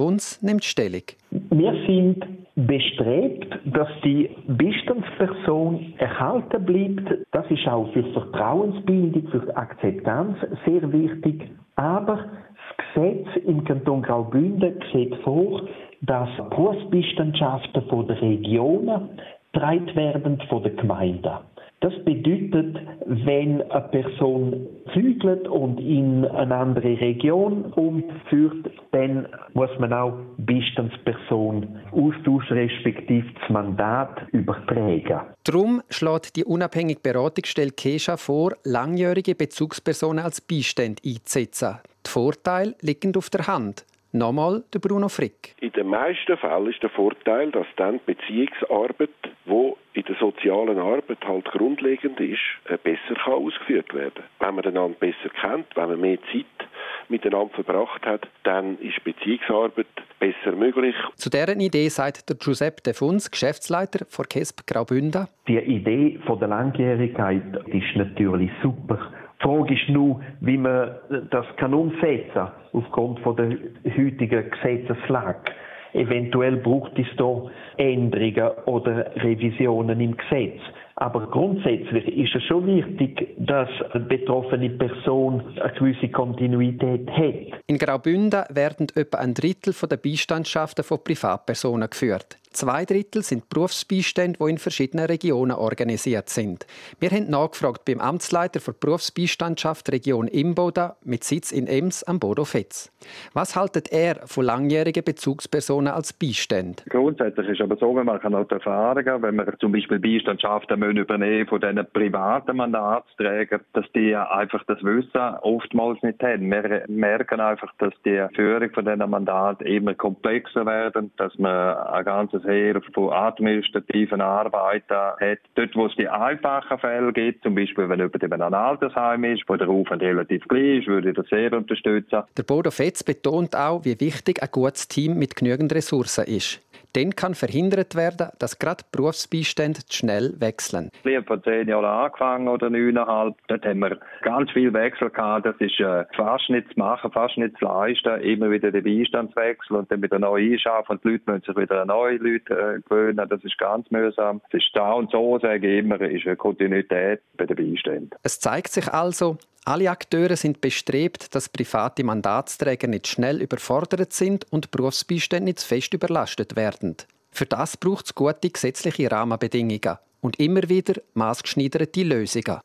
nimmt 0.41 0.65
Stellung. 0.65 1.03
Wir 1.31 1.73
sind 1.87 2.25
bestrebt, 2.55 3.47
dass 3.67 3.89
die 4.03 4.31
Bestandsperson 4.47 5.93
erhalten 5.99 6.65
bleibt. 6.65 7.27
Das 7.31 7.45
ist 7.51 7.69
auch 7.69 7.93
für 7.93 8.05
Vertrauensbildung, 8.15 9.29
für 9.29 9.55
Akzeptanz 9.55 10.39
sehr 10.65 10.91
wichtig. 10.91 11.51
Aber 11.77 12.17
das 12.17 12.87
Gesetz 12.95 13.45
im 13.47 13.63
Kanton 13.65 14.01
Graubünden 14.01 14.81
sieht 14.91 15.15
vor, 15.17 15.69
dass 16.01 16.31
Berufsbeistandschaften 16.49 17.83
von 17.91 18.07
den 18.09 18.17
Regionen 18.17 19.11
getragen 19.53 19.95
werden 19.95 20.43
von 20.49 20.63
den 20.63 20.75
Gemeinden. 20.75 21.37
Das 21.81 21.93
bedeutet, 22.05 22.77
wenn 23.07 23.63
eine 23.63 23.89
Person 23.89 24.67
flügelt 24.93 25.47
und 25.47 25.79
in 25.79 26.25
eine 26.25 26.57
andere 26.57 27.01
Region 27.01 27.67
umführt, 27.67 28.69
dann 28.91 29.29
muss 29.55 29.71
man 29.79 29.93
auch 29.93 30.15
Beistandsperson 30.39 31.79
austauschen, 31.93 32.57
respektive 32.57 33.27
das 33.41 33.51
Mandat 33.51 34.27
übertragen. 34.33 35.21
Darum 35.45 35.81
schlägt 35.89 36.35
die 36.35 36.45
unabhängige 36.45 37.01
Beratungsstelle 37.01 37.71
Kesha 37.71 38.17
vor, 38.17 38.55
langjährige 38.65 39.37
Bezugspersonen 39.37 40.25
als 40.25 40.41
Beistand 40.41 41.01
einzusetzen. 41.07 41.77
Die 42.05 42.11
Vorteile 42.11 42.75
liegen 42.81 43.15
auf 43.17 43.31
der 43.31 43.47
Hand. 43.47 43.85
Nochmal 44.19 44.65
der 44.75 44.81
Bruno 44.81 45.09
Frick. 45.09 45.55
In 45.61 45.71
den 45.71 45.87
meisten 45.87 46.37
Fällen 46.39 46.67
ist 46.67 46.83
der 46.83 46.91
Vorteil, 46.91 47.53
dass 47.53 47.67
dann 47.77 48.01
die 48.01 48.15
Beziehungsarbeit, 48.15 49.11
wo 49.45 49.77
in 49.93 50.03
der 50.03 50.17
sozialen 50.17 50.77
Arbeit 50.77 51.25
halt 51.25 51.45
grundlegend 51.45 52.19
ist, 52.19 52.41
äh, 52.65 52.77
besser 52.83 53.15
kann 53.23 53.35
ausgeführt 53.35 53.95
werden. 53.95 54.25
Wenn 54.41 54.57
man 54.57 54.65
einander 54.65 54.99
besser 54.99 55.29
kennt, 55.41 55.67
wenn 55.77 55.91
man 55.91 56.01
mehr 56.01 56.19
Zeit 56.33 56.69
miteinander 57.09 57.55
verbracht 57.55 58.05
hat, 58.05 58.27
dann 58.43 58.77
ist 58.79 59.03
Beziehungsarbeit 59.05 59.87
besser 60.19 60.57
möglich. 60.57 60.97
Zu 61.15 61.31
deren 61.31 61.61
Idee 61.61 61.89
sagt 61.89 62.29
der 62.29 62.37
Giuseppe 62.37 62.83
De 62.83 62.95
Funs, 62.95 63.31
Geschäftsleiter 63.31 64.05
von 64.09 64.25
KESP 64.29 64.67
Graubünden. 64.67 65.29
Die 65.47 65.59
Idee 65.59 66.19
von 66.27 66.41
der 66.41 66.49
Langjährigkeit 66.49 67.43
ist 67.67 67.95
natürlich 67.97 68.51
super. 68.63 69.13
Die 69.41 69.45
Frage 69.45 69.75
ist 69.75 69.89
nur, 69.89 70.21
wie 70.41 70.59
man 70.59 70.97
das 71.31 71.47
kann 71.57 71.73
umsetzen 71.73 72.33
kann, 72.35 72.51
aufgrund 72.73 73.21
von 73.21 73.37
der 73.37 73.51
heutigen 73.97 74.51
Gesetzeslage. 74.51 75.53
Eventuell 75.93 76.57
braucht 76.57 76.99
es 76.99 77.07
da 77.17 77.43
Änderungen 77.77 78.51
oder 78.67 79.11
Revisionen 79.17 80.01
im 80.01 80.17
Gesetz. 80.17 80.61
Aber 80.97 81.29
grundsätzlich 81.29 82.09
ist 82.09 82.35
es 82.35 82.43
schon 82.45 82.67
wichtig, 82.67 83.29
dass 83.39 83.69
eine 83.93 84.05
betroffene 84.05 84.71
Person 84.71 85.43
eine 85.61 85.73
gewisse 85.73 86.09
Kontinuität 86.09 87.09
hat. 87.09 87.61
In 87.69 87.79
Graubünden 87.79 88.43
werden 88.51 88.89
etwa 88.97 89.19
ein 89.19 89.33
Drittel 89.33 89.73
der 89.89 89.97
Beistandschaften 89.97 90.83
von 90.85 90.99
Privatpersonen 91.03 91.89
geführt. 91.89 92.37
Zwei 92.51 92.85
Drittel 92.85 93.23
sind 93.23 93.49
Berufsbeistände, 93.49 94.39
die 94.41 94.51
in 94.51 94.59
verschiedenen 94.59 95.07
Regionen 95.07 95.53
organisiert 95.57 96.29
sind. 96.29 96.67
Wir 96.99 97.11
haben 97.11 97.29
nachgefragt 97.31 97.85
beim 97.85 98.01
Amtsleiter 98.01 98.61
für 98.61 98.73
Berufsbeistandschaft 98.73 99.93
Region 99.93 100.29
Imboda 100.29 100.97
mit 101.05 101.25
Sitz 101.25 101.53
in 101.53 101.67
Ems 101.67 102.03
am 102.05 102.19
Bodo 102.19 102.45
Fetz. 102.45 102.91
Was 103.35 103.55
haltet 103.55 103.93
er 103.93 104.27
von 104.27 104.45
langjährigen 104.45 105.05
Bezugspersonen 105.05 105.93
als 105.93 106.13
Beistand? 106.13 106.85
Grundsätzlich 106.89 107.49
ist 107.49 107.61
aber 107.61 107.77
so, 107.77 107.95
wenn 107.95 108.07
man 108.07 108.19
auch 108.35 108.51
Erfahrungen, 108.51 109.23
wenn 109.23 109.37
man 109.37 109.55
zum 109.61 109.73
Beispiel 109.73 109.99
Beistandschaften 109.99 110.83
übernehmen 110.83 111.47
von 111.47 111.61
diesen 111.61 111.87
privaten 111.93 112.57
Mandatsträgern, 112.57 113.61
dass 113.73 113.85
die 113.95 114.15
einfach 114.15 114.65
das 114.65 114.83
Wissen 114.83 115.37
oftmals 115.43 116.03
nicht 116.03 116.23
haben. 116.23 116.51
Wir 116.51 116.85
merken 116.89 117.41
einfach, 117.41 117.73
dass 117.79 117.93
die 118.05 118.25
Führung 118.35 118.71
von 118.71 118.85
diesen 118.85 119.11
Mandaten 119.11 119.67
immer 119.67 119.95
komplexer 119.95 120.67
werden, 120.67 121.13
dass 121.17 121.37
man 121.39 121.77
ein 121.77 122.05
ganzes 122.05 122.38
Heer 122.45 122.81
von 122.95 123.13
administrativen 123.13 124.21
Arbeiten 124.21 124.95
hat. 124.95 125.39
Dort, 125.55 125.75
wo 125.75 125.87
es 125.87 125.95
die 125.97 126.09
einfachen 126.09 126.79
Fälle 126.79 127.13
gibt, 127.13 127.43
zum 127.43 127.55
Beispiel 127.55 127.89
wenn 127.89 127.99
jemand 127.99 128.23
in 128.23 128.33
einem 128.33 128.55
Altersheim 128.55 129.25
ist, 129.25 129.45
wo 129.47 129.57
der 129.57 129.69
Aufwand 129.69 130.03
relativ 130.03 130.47
klein 130.49 130.81
ist, 130.81 130.87
würde 130.87 131.11
ich 131.11 131.17
das 131.17 131.27
sehr 131.29 131.53
unterstützen. 131.53 132.23
Der 132.37 132.43
Bodo 132.43 132.71
Fetz 132.71 133.03
betont 133.03 133.55
auch, 133.57 133.85
wie 133.85 133.99
wichtig 134.01 134.43
ein 134.43 134.49
gutes 134.51 134.89
Team 134.89 135.19
mit 135.19 135.37
genügend 135.37 135.73
Ressourcen 135.75 136.25
ist. 136.25 136.61
Dann 136.99 137.15
kann 137.15 137.37
verhindert 137.37 137.95
werden, 137.95 138.31
dass 138.41 138.59
gerade 138.59 138.83
Berufsbeistände 138.91 139.83
schnell 139.89 140.35
wechseln. 140.41 140.91
Ich 141.05 141.15
habe 141.15 141.25
vor 141.25 141.41
zehn 141.45 141.69
Jahren 141.69 141.85
angefangen 141.85 142.49
oder 142.49 142.71
neuneinhalb. 142.71 143.37
Dort 143.47 143.65
haben 143.65 143.79
wir 143.79 144.01
ganz 144.23 144.51
viel 144.51 144.73
Wechsel 144.73 145.09
gehabt. 145.11 145.47
Das 145.47 145.55
ist 145.61 145.79
äh, 145.79 146.07
fast 146.17 146.51
nicht 146.51 146.73
zu 146.73 146.79
machen, 146.81 147.13
fast 147.13 147.39
nicht 147.39 147.57
zu 147.57 147.67
leisten. 147.67 148.21
Immer 148.23 148.51
wieder 148.51 148.73
den 148.73 148.83
Beistandswechsel 148.83 149.77
und 149.77 149.93
dann 149.93 150.03
wieder 150.03 150.19
neu 150.19 150.43
einschaffen. 150.55 150.97
Und 150.97 151.05
die 151.05 151.11
Leute 151.11 151.31
müssen 151.31 151.45
sich 151.45 151.57
wieder 151.57 151.83
an 151.83 151.87
neue 151.87 152.17
Leute 152.17 152.53
äh, 152.53 152.81
gewöhnen. 152.81 153.29
Das 153.29 153.45
ist 153.45 153.59
ganz 153.59 153.89
mühsam. 153.93 154.41
Es 154.49 154.55
ist 154.55 154.71
da 154.75 154.95
und 154.95 155.13
so, 155.13 155.39
sage 155.39 155.69
ich 155.69 155.85
immer, 155.85 156.01
ist 156.01 156.27
eine 156.27 156.35
Kontinuität 156.35 157.21
bei 157.37 157.47
den 157.47 157.55
Beiständen. 157.55 158.11
Es 158.25 158.41
zeigt 158.41 158.73
sich 158.73 158.93
also, 158.93 159.39
alle 159.69 159.91
Akteure 159.91 160.37
sind 160.37 160.63
bestrebt, 160.63 161.35
dass 161.35 161.51
private 161.51 162.03
Mandatsträger 162.03 162.89
nicht 162.89 163.07
schnell 163.07 163.43
überfordert 163.43 164.15
sind 164.15 164.51
und 164.51 164.71
Berufsbeistände 164.71 165.45
nicht 165.45 165.61
zu 165.61 165.69
fest 165.69 165.93
überlastet 165.93 166.57
werden. 166.57 166.97
Für 167.31 167.45
das 167.45 167.77
braucht 167.77 168.07
es 168.07 168.15
gute 168.15 168.49
gesetzliche 168.49 169.11
Rahmenbedingungen 169.11 169.99
und 170.23 170.41
immer 170.41 170.69
wieder 170.71 170.95
maßgeschneiderte 171.13 172.03
Lösungen. 172.03 172.61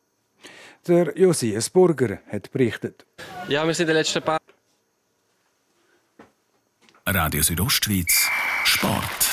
Der 0.87 1.17
Josias 1.17 1.69
Burger 1.69 2.19
hat 2.31 2.51
berichtet. 2.51 3.05
Ja, 3.49 3.67
wir 3.67 3.73
sind 3.73 3.83
in 3.83 3.87
den 3.87 3.97
letzten 3.97 4.21
paar 4.21 4.39
Radio 7.05 7.41
Südostschweiz 7.41 8.29
Sport. 8.63 9.32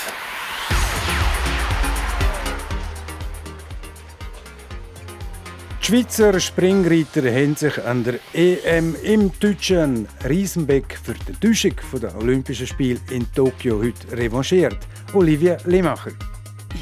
Schweizer 5.90 6.38
Springreiter 6.38 7.28
haben 7.32 7.56
sich 7.56 7.84
an 7.84 8.04
der 8.04 8.20
EM 8.32 8.94
im 9.02 9.32
deutschen 9.40 10.06
Riesenbeck 10.24 10.96
für 11.02 11.14
die 11.14 11.32
Enttäuschung 11.32 11.74
der 12.00 12.16
Olympischen 12.16 12.68
Spiele 12.68 13.00
in 13.10 13.26
Tokio 13.32 13.80
heute 13.82 14.16
revanchiert. 14.16 14.78
Olivia 15.14 15.56
Lemacher. 15.64 16.12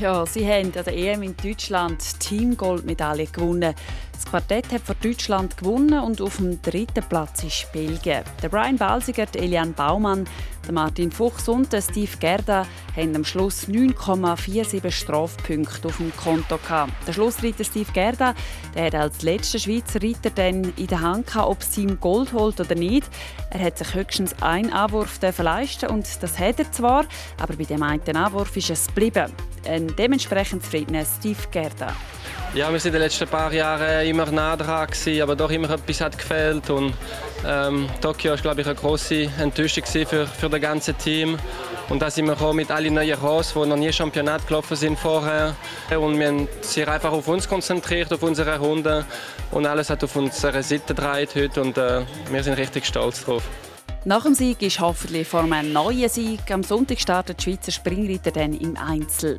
Ja, 0.00 0.24
sie 0.26 0.46
haben 0.46 0.72
an 0.76 0.84
der 0.84 0.96
EM 0.96 1.22
in 1.24 1.36
Deutschland 1.36 2.20
Teamgoldmedaille 2.20 3.26
gewonnen. 3.26 3.74
Das 4.12 4.26
Quartett 4.26 4.72
hat 4.72 4.82
für 4.82 4.94
Deutschland 4.94 5.56
gewonnen 5.56 6.00
und 6.00 6.20
auf 6.20 6.36
dem 6.36 6.60
dritten 6.62 7.04
Platz 7.08 7.42
ist 7.42 7.70
Belgien. 7.72 8.22
Der 8.42 8.48
Brian 8.48 8.76
Balsiger, 8.76 9.26
Elian 9.34 9.74
Baumann, 9.74 10.28
der 10.64 10.72
Martin 10.72 11.10
Fuchs 11.10 11.48
und 11.48 11.72
der 11.72 11.82
Steve 11.82 12.16
Gerda 12.20 12.66
haben 12.96 13.16
am 13.16 13.24
Schluss 13.24 13.68
9,47 13.68 14.90
Strafpunkte 14.90 15.88
auf 15.88 15.96
dem 15.96 16.12
Konto 16.16 16.58
gehabt. 16.58 16.92
Der 17.06 17.12
Schlussreiter 17.12 17.64
Steve 17.64 17.90
Gerda, 17.92 18.34
der 18.74 18.86
hat 18.86 18.94
als 18.94 19.22
letzter 19.22 19.58
Schweizer 19.58 20.02
Reiter 20.02 20.30
dann 20.30 20.72
in 20.76 20.86
der 20.86 21.00
Hand 21.00 21.26
gehabt, 21.26 21.48
ob 21.48 21.60
es 21.62 21.76
ihm 21.76 21.98
Gold 21.98 22.32
holt 22.32 22.60
oder 22.60 22.74
nicht. 22.74 23.08
Er 23.50 23.60
hat 23.60 23.78
sich 23.78 23.94
höchstens 23.94 24.34
einen 24.42 24.72
Anwurf 24.72 25.18
leisten 25.38 25.90
und 25.90 26.06
das 26.22 26.38
hat 26.38 26.58
er 26.58 26.70
zwar, 26.70 27.04
aber 27.40 27.56
bei 27.56 27.64
dem 27.64 27.82
einen 27.82 28.16
Anwurf 28.16 28.56
ist 28.56 28.70
es 28.70 28.86
geblieben. 28.88 29.32
Ein 29.66 29.94
dementsprechend 29.96 30.62
zufriedener 30.62 31.04
Steve 31.04 31.38
Gerda. 31.50 31.94
Ja, 32.54 32.72
wir 32.72 32.80
sind 32.80 32.90
in 32.90 33.00
den 33.00 33.02
letzten 33.02 33.28
paar 33.28 33.52
Jahren 33.52 34.06
immer 34.06 34.26
nah 34.30 34.56
dran 34.56 34.88
aber 35.22 35.36
doch 35.36 35.50
immer 35.50 35.70
etwas 35.70 36.00
hat 36.00 36.16
gefehlt 36.16 36.70
und 36.70 36.94
ähm, 37.46 37.88
Tokio 38.00 38.32
ist 38.34 38.42
glaube 38.42 38.62
ich 38.62 38.66
eine 38.66 38.74
große 38.74 39.28
Enttäuschung 39.38 39.84
für, 39.84 40.26
für 40.26 40.48
das 40.48 40.60
ganze 40.60 40.94
Team 40.94 41.38
und 41.90 42.00
da 42.00 42.10
sind 42.10 42.26
wir 42.26 42.54
mit 42.54 42.70
allen 42.70 42.94
neuen 42.94 43.18
Ross, 43.18 43.52
die 43.54 43.66
noch 43.66 43.76
nie 43.76 43.92
Championat 43.92 44.46
gelaufen 44.46 44.76
sind 44.76 44.98
vorher 44.98 45.54
und 45.90 46.18
wir 46.18 46.28
haben 46.28 46.48
sich 46.62 46.88
einfach 46.88 47.12
auf 47.12 47.28
uns 47.28 47.46
konzentriert, 47.46 48.12
auf 48.12 48.22
unsere 48.22 48.58
Hunde 48.58 49.04
und 49.50 49.66
alles 49.66 49.90
hat 49.90 50.02
auf 50.02 50.16
unsere 50.16 50.62
Seite 50.62 50.94
gedreht 50.94 51.34
heute 51.34 51.60
und 51.60 51.76
äh, 51.76 52.02
wir 52.30 52.42
sind 52.42 52.54
richtig 52.54 52.86
stolz 52.86 53.24
drauf. 53.24 53.42
Nach 54.08 54.22
dem 54.22 54.32
Sieg 54.32 54.62
ist 54.62 54.80
hoffentlich 54.80 55.28
vor 55.28 55.42
einem 55.42 55.70
neuen 55.70 56.08
Sieg. 56.08 56.50
Am 56.50 56.62
Sonntag 56.62 56.98
startet 56.98 57.40
die 57.40 57.44
Schweizer 57.44 57.70
Springreiter 57.70 58.30
dann 58.30 58.54
im 58.54 58.74
Einzel. 58.78 59.36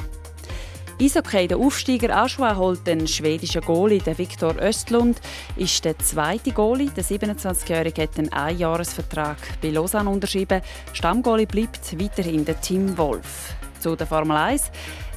Eishockey, 1.02 1.48
der 1.48 1.58
Aufsteiger 1.58 2.16
Aschua 2.16 2.56
holt 2.56 2.86
den 2.86 3.08
schwedischen 3.08 3.62
Goalie, 3.62 3.98
der 3.98 4.16
Viktor 4.20 4.54
Östlund, 4.62 5.22
ist 5.56 5.84
der 5.86 5.98
zweite 5.98 6.52
Goalie. 6.52 6.92
Der 6.96 7.04
27-Jährige 7.04 8.04
hat 8.04 8.20
einen 8.20 8.32
Einjahresvertrag 8.32 9.38
bei 9.60 9.72
Lausanne 9.72 10.12
unterschrieben. 10.12 10.62
Stammgoalie 10.94 11.48
bleibt 11.48 12.00
weiterhin 12.00 12.46
der 12.46 12.62
Tim 12.62 12.96
Wolf. 12.96 13.56
Zu 13.80 13.96
der 13.96 14.06
Formel 14.06 14.38
1. 14.38 14.70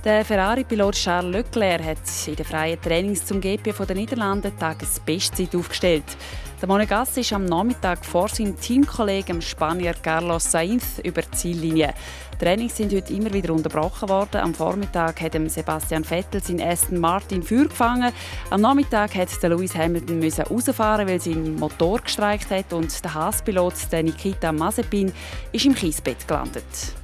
Der 0.02 0.24
Ferrari-Pilot 0.24 0.94
Charles 0.94 1.30
Leclerc 1.30 1.84
hat 1.84 1.98
in 2.26 2.36
den 2.36 2.46
freien 2.46 2.80
Trainings 2.80 3.26
zum 3.26 3.38
GP 3.38 3.74
der 3.86 3.96
Niederlande 3.96 4.50
Tagesbestzeit 4.56 5.54
aufgestellt. 5.54 6.16
Der 6.62 6.68
Monegassi 6.68 7.22
ist 7.22 7.32
am 7.32 7.44
Nachmittag 7.44 8.04
vor 8.04 8.28
seinem 8.28 8.58
Teamkollegen 8.58 9.42
Spanier 9.42 9.94
Carlos 10.00 10.52
Sainz 10.52 11.00
über 11.02 11.22
die 11.22 11.30
Ziellinie. 11.32 11.92
Die 12.34 12.44
Trainings 12.44 12.76
sind 12.76 12.92
heute 12.94 13.12
immer 13.12 13.32
wieder 13.32 13.52
unterbrochen 13.52 14.08
worden. 14.08 14.40
Am 14.40 14.54
Vormittag 14.54 15.20
hat 15.20 15.32
Sebastian 15.50 16.04
Vettel 16.04 16.40
seinen 16.40 16.60
Aston 16.60 17.00
Martin 17.00 17.42
Feuer 17.42 17.64
gefangen. 17.64 18.12
Am 18.50 18.60
Nachmittag 18.60 19.16
musste 19.16 19.48
Lewis 19.48 19.74
Hamilton 19.74 20.22
rausfahren, 20.22 21.08
weil 21.08 21.20
sein 21.20 21.56
Motor 21.56 21.98
gestreikt 21.98 22.50
hat 22.52 22.72
und 22.72 23.04
der 23.04 23.12
Haas-Pilot 23.12 23.74
Nikita 23.90 24.52
Mazepin 24.52 25.12
ist 25.50 25.66
im 25.66 25.74
Kiesbett 25.74 26.28
gelandet. 26.28 27.01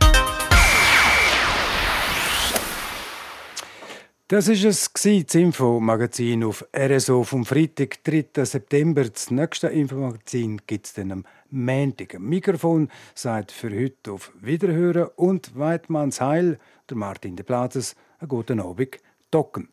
Das 4.30 4.46
ist 4.46 4.62
es 4.62 4.90
das 4.92 5.34
Infomagazin 5.34 6.44
auf 6.44 6.62
RSO 6.76 7.24
vom 7.24 7.46
Freitag, 7.46 8.04
3. 8.04 8.44
September. 8.44 9.04
Das 9.04 9.30
nächste 9.30 9.68
Infomagazin 9.68 10.60
gibt 10.66 10.84
es 10.84 10.92
dann 10.92 11.12
am 11.12 11.24
Montag. 11.48 12.20
Mikrofon 12.20 12.90
sagt 13.14 13.52
für 13.52 13.70
heute 13.70 14.12
auf 14.12 14.30
Wiederhören 14.38 15.08
und 15.16 15.58
Weidmanns 15.58 16.20
Heil 16.20 16.58
der 16.90 16.98
Martin 16.98 17.36
de 17.36 17.46
Plazes. 17.46 17.96
Einen 18.18 18.28
guten 18.28 18.60
Abend, 18.60 18.98
Docken. 19.30 19.70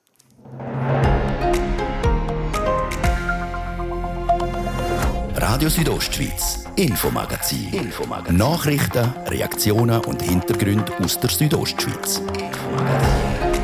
Radio 5.35 5.67
Südostschweiz, 5.67 6.63
Infomagazin. 6.77 7.73
Infomagazin. 7.73 8.37
Nachrichten, 8.37 9.13
Reaktionen 9.27 9.99
und 10.05 10.21
Hintergründe 10.21 10.93
aus 11.03 11.19
der 11.19 11.29
Südostschweiz. 11.29 12.19
Infomagazin. 12.19 13.54